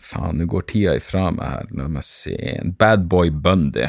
Faen, 0.02 0.40
nå 0.40 0.48
går 0.50 0.66
tida 0.70 0.96
ifra 0.98 1.28
meg 1.34 1.46
her. 1.46 1.68
La 1.78 1.88
meg 1.90 2.06
se 2.06 2.34
Bad 2.78 3.06
Boy 3.10 3.30
Bundy. 3.30 3.86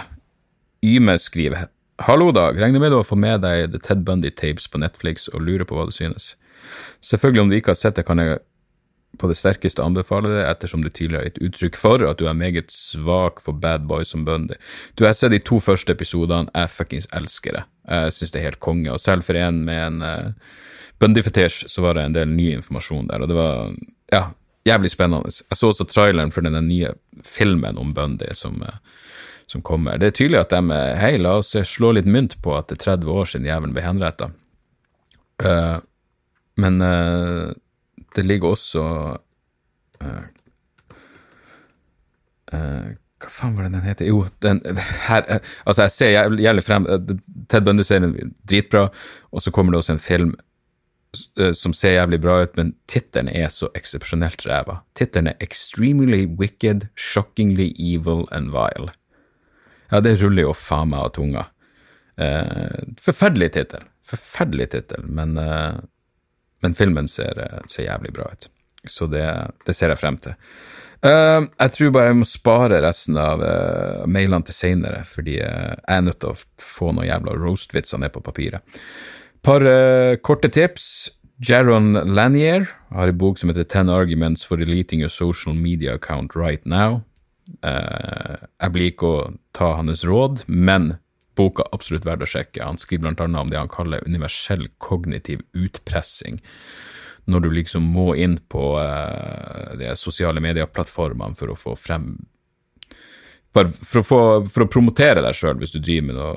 Yme 0.85 1.17
skriver 1.19 1.69
Hallo, 2.03 2.31
Dag. 2.35 2.57
Regner 2.59 2.81
med 2.81 2.91
du 2.91 2.99
har 2.99 3.07
fått 3.07 3.21
med 3.21 3.43
deg 3.45 3.71
The 3.73 3.81
Ted 3.81 4.01
Bundy 4.05 4.31
Tapes 4.33 4.65
på 4.69 4.81
Netflix 4.81 5.29
og 5.31 5.45
lurer 5.45 5.65
på 5.69 5.77
hva 5.77 5.85
du 5.89 5.93
synes. 5.95 6.33
Selvfølgelig, 7.03 7.41
om 7.41 7.51
du 7.51 7.57
ikke 7.57 7.73
har 7.73 7.79
sett 7.79 7.99
det, 7.99 8.05
kan 8.07 8.21
jeg 8.21 8.41
på 9.21 9.29
det 9.29 9.37
sterkeste 9.37 9.83
anbefale 9.83 10.31
det, 10.31 10.43
ettersom 10.49 10.81
du 10.81 10.89
tidligere 10.89 11.21
har 11.21 11.29
gitt 11.29 11.43
uttrykk 11.47 11.77
for 11.77 12.05
at 12.07 12.17
du 12.17 12.25
er 12.25 12.37
meget 12.37 12.73
svak 12.73 13.43
for 13.43 13.53
bad 13.53 13.85
boys 13.89 14.13
som 14.13 14.25
Bundy. 14.25 14.57
Du 14.97 15.05
har 15.05 15.13
sett 15.17 15.33
de 15.35 15.41
to 15.41 15.59
første 15.61 15.93
episodene, 15.93 16.49
jeg 16.49 16.71
fuckings 16.73 17.09
elsker 17.13 17.59
det. 17.59 17.63
Jeg 17.89 18.15
synes 18.17 18.33
det 18.33 18.41
er 18.41 18.47
helt 18.49 18.63
konge, 18.63 18.89
og 18.89 19.01
selv 19.01 19.25
for 19.27 19.37
en 19.37 19.61
med 19.67 19.81
en 19.85 20.01
uh, 20.01 20.55
Bundy-fetisj, 21.01 21.67
så 21.69 21.85
var 21.85 21.97
det 21.97 22.07
en 22.07 22.17
del 22.17 22.33
ny 22.33 22.49
informasjon 22.55 23.11
der, 23.11 23.21
og 23.21 23.29
det 23.29 23.37
var, 23.37 23.75
ja, 24.13 24.23
jævlig 24.67 24.91
spennende. 24.91 25.31
Jeg 25.49 25.57
så 25.57 25.71
også 25.71 25.87
traileren 25.89 26.31
for 26.31 26.45
den 26.45 26.67
nye 26.67 26.93
filmen 27.23 27.77
om 27.77 27.93
Bundy 27.93 28.31
som, 28.33 28.61
eh, 28.61 28.77
som, 29.47 29.61
kommer. 29.61 29.97
Det 29.97 30.07
er 30.07 30.17
tydelig 30.19 30.39
at 30.39 30.53
de 30.53 30.61
er 30.75 30.95
Hei, 30.99 31.17
la 31.17 31.37
oss 31.39 31.55
slå 31.69 31.93
litt 31.93 32.07
mynt 32.07 32.37
på 32.41 32.55
at 32.57 32.69
det 32.69 32.79
er 32.79 32.85
30 32.97 33.11
år 33.11 33.31
siden 33.31 33.49
jævelen 33.49 33.75
ble 33.75 33.85
henretta. 33.85 34.31
Uh, 35.43 35.49
eh, 35.49 35.77
men 36.61 36.81
uh, 36.81 37.49
det 38.15 38.23
ligger 38.23 38.53
også 38.53 38.83
uh, 40.03 40.25
Hva 42.53 43.31
faen 43.33 43.55
var 43.57 43.65
det 43.65 43.73
den 43.73 43.87
heter? 43.87 44.05
Jo, 44.05 44.27
den 44.45 44.61
her 45.07 45.25
Altså, 45.65 45.87
jeg 45.87 45.91
ser 45.91 46.37
jævlig 46.39 46.63
frem 46.63 46.85
Ted 47.49 47.65
Bundy-serien 47.65 48.35
dritbra, 48.45 48.91
og 49.31 49.41
så 49.41 49.51
kommer 49.51 49.73
det 49.73 49.81
også 49.81 49.95
en 49.97 50.03
film 50.03 50.35
eh, 50.37 50.45
som 51.53 51.75
ser 51.77 51.97
jævlig 51.97 52.17
bra 52.23 52.39
ut, 52.41 52.55
men 52.57 52.71
tittelen 52.89 53.29
er 53.29 53.51
så 53.53 53.67
eksepsjonelt 53.77 54.47
ræva. 54.49 54.79
Tittelen 54.97 55.29
er 55.29 55.43
Extremely 55.45 56.23
Wicked, 56.25 56.87
Shockingly 56.97 57.69
Evil 57.77 58.25
and 58.33 58.49
Vile. 58.55 58.89
Ja, 59.93 59.99
det 60.01 60.15
ruller 60.23 60.47
jo 60.47 60.53
faen 60.57 60.89
meg 60.89 61.05
av 61.05 61.11
tunga. 61.13 61.47
Eh, 62.17 62.85
forferdelig 63.01 63.51
tittel. 63.53 63.85
Forferdelig 64.05 64.71
tittel, 64.73 65.05
men, 65.05 65.37
eh, 65.37 65.75
men, 66.61 66.75
filmen 66.75 67.07
ser, 67.07 67.39
eh, 67.39 67.59
ser, 67.67 67.85
jævlig 67.85 68.13
bra 68.13 68.31
ut. 68.31 68.49
Så 68.87 69.07
det, 69.07 69.25
det 69.65 69.75
ser 69.75 69.93
jeg 69.93 70.01
frem 70.01 70.17
til. 70.17 70.33
Uh, 71.03 71.43
jeg 71.59 71.71
tror 71.75 71.89
bare 71.91 72.11
jeg 72.13 72.17
må 72.21 72.25
spare 72.27 72.77
resten 72.79 73.17
av 73.19 73.41
uh, 73.43 74.03
mailene 74.07 74.45
til 74.47 74.55
seinere, 74.55 75.01
fordi 75.03 75.33
jeg 75.35 75.79
er 75.91 76.03
nødt 76.03 76.21
til 76.23 76.31
å 76.31 76.63
få 76.63 76.93
noen 76.93 77.09
jævla 77.09 77.33
roast-vitser 77.41 77.99
ned 77.99 78.13
på 78.15 78.23
papiret. 78.23 78.63
Par 79.43 79.65
korte 80.23 80.49
tips. 80.49 81.11
Jaron 81.43 81.93
Lanier 82.15 82.69
har 82.95 83.07
en 83.07 83.17
bok 83.17 83.39
som 83.39 83.49
heter 83.51 83.65
Ten 83.67 83.89
Arguments 83.91 84.45
for 84.47 84.57
Deleting 84.57 85.01
Your 85.03 85.11
Social 85.11 85.55
Media 85.55 85.97
Account 85.97 86.35
Right 86.35 86.63
Now. 86.65 87.03
jeg 87.59 88.71
blir 88.71 88.93
ikke 88.93 89.09
å 89.09 89.25
ta 89.51 89.73
hans 89.75 90.05
råd, 90.07 90.45
men 90.47 90.93
boka 91.35 91.65
er 91.65 91.75
absolutt 91.75 92.05
verdt 92.07 92.23
å 92.23 92.29
sjekke. 92.29 92.63
Han 92.63 92.79
skriver 92.79 93.07
blant 93.07 93.23
annet 93.25 93.41
om 93.41 93.51
det 93.51 93.59
han 93.59 93.71
kaller 93.71 94.05
universell 94.07 94.67
kognitiv 94.77 95.43
utpressing 95.51 96.39
når 97.25 97.45
du 97.45 97.49
liksom 97.55 97.85
må 97.95 98.13
inn 98.19 98.37
på 98.51 98.73
uh, 98.79 99.75
de 99.79 99.93
sosiale 99.95 100.43
medieplattformene 100.43 101.37
for 101.39 101.53
å 101.53 101.59
få 101.59 101.75
frem 101.79 102.13
for 103.53 103.69
å, 103.69 104.03
få, 104.03 104.19
for 104.49 104.65
å 104.65 104.71
promotere 104.71 105.21
deg 105.23 105.37
sjøl 105.37 105.59
hvis 105.61 105.75
du 105.75 105.79
driver 105.79 106.07
med 106.09 106.17
noe 106.17 106.33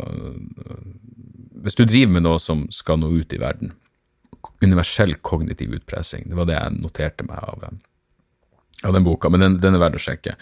Hvis 1.67 1.79
du 1.79 1.83
driver 1.83 2.15
med 2.15 2.27
noe 2.29 2.39
som 2.43 2.65
skal 2.71 3.01
nå 3.03 3.11
ut 3.11 3.35
i 3.35 3.43
verden. 3.43 3.75
Universell 4.63 5.17
kognitiv 5.27 5.75
utpressing. 5.75 6.29
Det 6.31 6.39
var 6.39 6.47
det 6.47 6.55
jeg 6.55 6.79
noterte 6.79 7.27
meg 7.27 7.43
av, 7.43 7.67
av 8.87 8.95
den 8.95 9.07
boka, 9.07 9.31
men 9.33 9.43
den, 9.43 9.57
den 9.65 9.75
er 9.75 9.83
verdt 9.83 9.99
å 9.99 10.05
sjekke. 10.05 10.37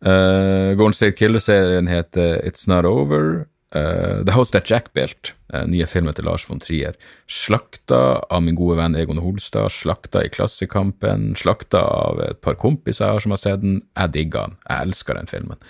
Uh, 0.00 0.72
Golden 0.80 0.96
State 0.96 1.14
Killer-serien 1.20 1.86
heter 1.90 2.40
It's 2.42 2.66
Not 2.70 2.88
Over. 2.88 3.46
Uh, 3.70 4.24
The 4.26 4.34
House 4.34 4.50
That 4.50 4.66
Jack 4.66 4.88
Built, 4.92 5.36
uh, 5.54 5.62
nye 5.70 5.86
filmen 5.86 6.16
til 6.16 6.26
Lars 6.26 6.42
von 6.48 6.58
Trier, 6.58 6.96
slakta 7.30 8.18
av 8.26 8.42
min 8.42 8.58
gode 8.58 8.80
venn 8.80 8.98
Egon 8.98 9.20
Holstad, 9.22 9.70
slakta 9.70 10.24
i 10.26 10.32
Klassekampen, 10.34 11.36
slakta 11.38 11.84
av 11.86 12.18
et 12.24 12.40
par 12.42 12.58
kompiser 12.58 13.06
jeg 13.06 13.14
har 13.14 13.22
som 13.22 13.36
har 13.36 13.42
sett 13.44 13.62
den. 13.62 13.78
Jeg 13.94 14.16
digga 14.16 14.48
den, 14.48 14.58
jeg 14.66 14.88
elsker 14.88 15.20
den 15.20 15.30
filmen. 15.30 15.62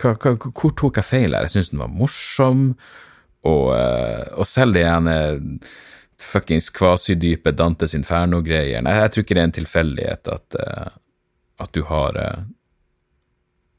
Hva, 0.00 0.14
hvor 0.16 0.72
tok 0.72 1.02
jeg 1.02 1.10
feil 1.10 1.36
her? 1.36 1.44
Jeg 1.44 1.58
syns 1.58 1.74
den 1.74 1.84
var 1.84 1.92
morsom, 1.92 2.70
og, 3.44 3.70
uh, 3.76 4.24
og 4.40 4.48
selv 4.48 4.76
det 4.76 4.84
ene 4.88 5.16
fuckings 6.24 6.70
kvasidype 6.72 7.52
Dantes 7.52 7.94
Inferno-greiene 7.96 8.90
jeg, 8.90 9.00
jeg, 9.02 9.12
tror 9.12 9.24
ikke 9.24 9.36
det 9.36 9.42
er 9.42 9.48
en 9.48 9.56
tilfeldighet 9.58 10.30
at, 10.32 10.56
at 11.60 11.72
du 11.76 11.82
har 11.90 12.16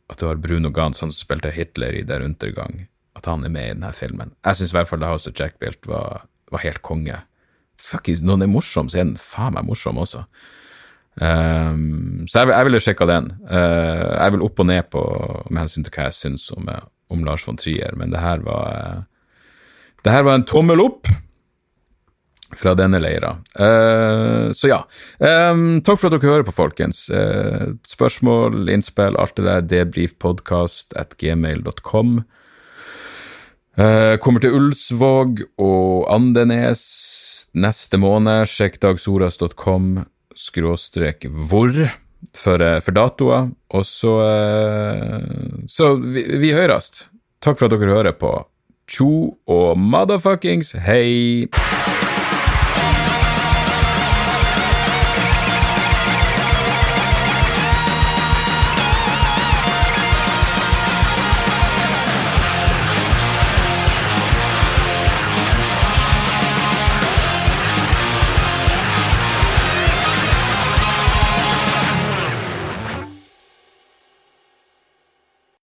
at 0.05 0.19
du 0.21 0.27
har 0.27 0.37
Bruno 0.37 0.69
Gans, 0.69 0.99
han 1.01 1.09
som 1.09 1.25
spilte 1.25 1.49
Hitler 1.55 1.95
i 1.97 2.03
Der 2.05 2.21
Untergang 2.21 2.83
at 3.15 3.29
han 3.31 3.45
er 3.45 3.53
med 3.53 3.69
i 3.69 3.73
denne 3.73 3.93
filmen. 3.95 4.33
Jeg 4.45 4.59
syns 4.59 4.73
i 4.73 4.77
hvert 4.77 4.89
fall 4.89 5.01
The 5.01 5.09
House 5.09 5.29
of 5.29 5.39
Jack 5.39 5.57
Bilt 5.61 5.87
var, 5.89 6.27
var 6.51 6.63
helt 6.65 6.81
konge. 6.85 7.17
Fuckings, 7.81 8.21
når 8.21 8.39
den 8.39 8.47
er 8.49 8.53
morsom, 8.53 8.91
så 8.91 9.01
er 9.01 9.09
den 9.09 9.19
faen 9.19 9.55
meg 9.55 9.67
morsom 9.67 9.99
også. 10.01 10.25
Um, 11.15 12.25
så 12.27 12.41
jeg, 12.41 12.51
jeg 12.51 12.67
ville 12.67 12.81
sjekka 12.83 13.07
den. 13.07 13.29
Uh, 13.47 14.11
jeg 14.19 14.35
vil 14.35 14.45
opp 14.45 14.61
og 14.61 14.67
ned 14.67 14.89
på 14.91 15.03
med 15.49 15.61
hensyn 15.63 15.87
til 15.87 15.95
hva 15.95 16.09
jeg 16.09 16.17
syns 16.17 16.49
om, 16.55 16.67
eh, 16.71 16.87
om, 17.13 17.23
Lars 17.27 17.45
von 17.47 17.59
Trier, 17.59 17.95
men 17.95 18.11
det 18.11 18.23
her 18.23 18.43
var 18.43 19.05
Det 20.05 20.13
her 20.13 20.25
var 20.27 20.37
en 20.37 20.45
tommel 20.45 20.83
opp 20.83 21.09
fra 22.55 22.75
denne 22.77 23.01
leira. 23.01 23.33
Uh, 23.57 24.53
så 24.55 24.69
ja. 24.69 24.77
Um, 25.19 25.81
takk 25.83 25.99
for 25.99 26.07
at 26.07 26.15
dere 26.15 26.31
hører 26.31 26.45
på, 26.47 26.53
folkens. 26.55 27.07
Uh, 27.09 27.73
spørsmål, 27.89 28.69
innspill, 28.71 29.17
alt 29.19 29.35
det 29.39 29.47
der, 29.47 29.65
debrifpodkast 29.73 30.95
at 30.99 31.17
gmail.com. 31.19 32.19
Uh, 33.75 34.15
kommer 34.23 34.45
til 34.45 34.55
Ulsvåg 34.55 35.41
og 35.59 36.05
Andenes 36.13 36.85
neste 37.57 37.99
måned. 37.99 38.45
Sjekk 38.47 38.79
dagsoras.com 38.85 40.05
skråstrek 40.35 41.27
hvor 41.31 41.73
for, 42.35 42.61
eh, 42.61 42.79
for 42.83 42.95
datoer. 42.95 43.51
Og 43.75 43.85
så 43.85 44.15
Så 45.67 45.95
vi, 45.99 46.23
vi 46.39 46.51
høres. 46.53 47.07
Takk 47.41 47.59
for 47.59 47.67
at 47.67 47.75
dere 47.75 47.93
hører 47.93 48.15
på. 48.19 48.31
Tjo 48.87 49.37
og 49.47 49.79
motherfuckings 49.79 50.75
hei! 50.85 51.47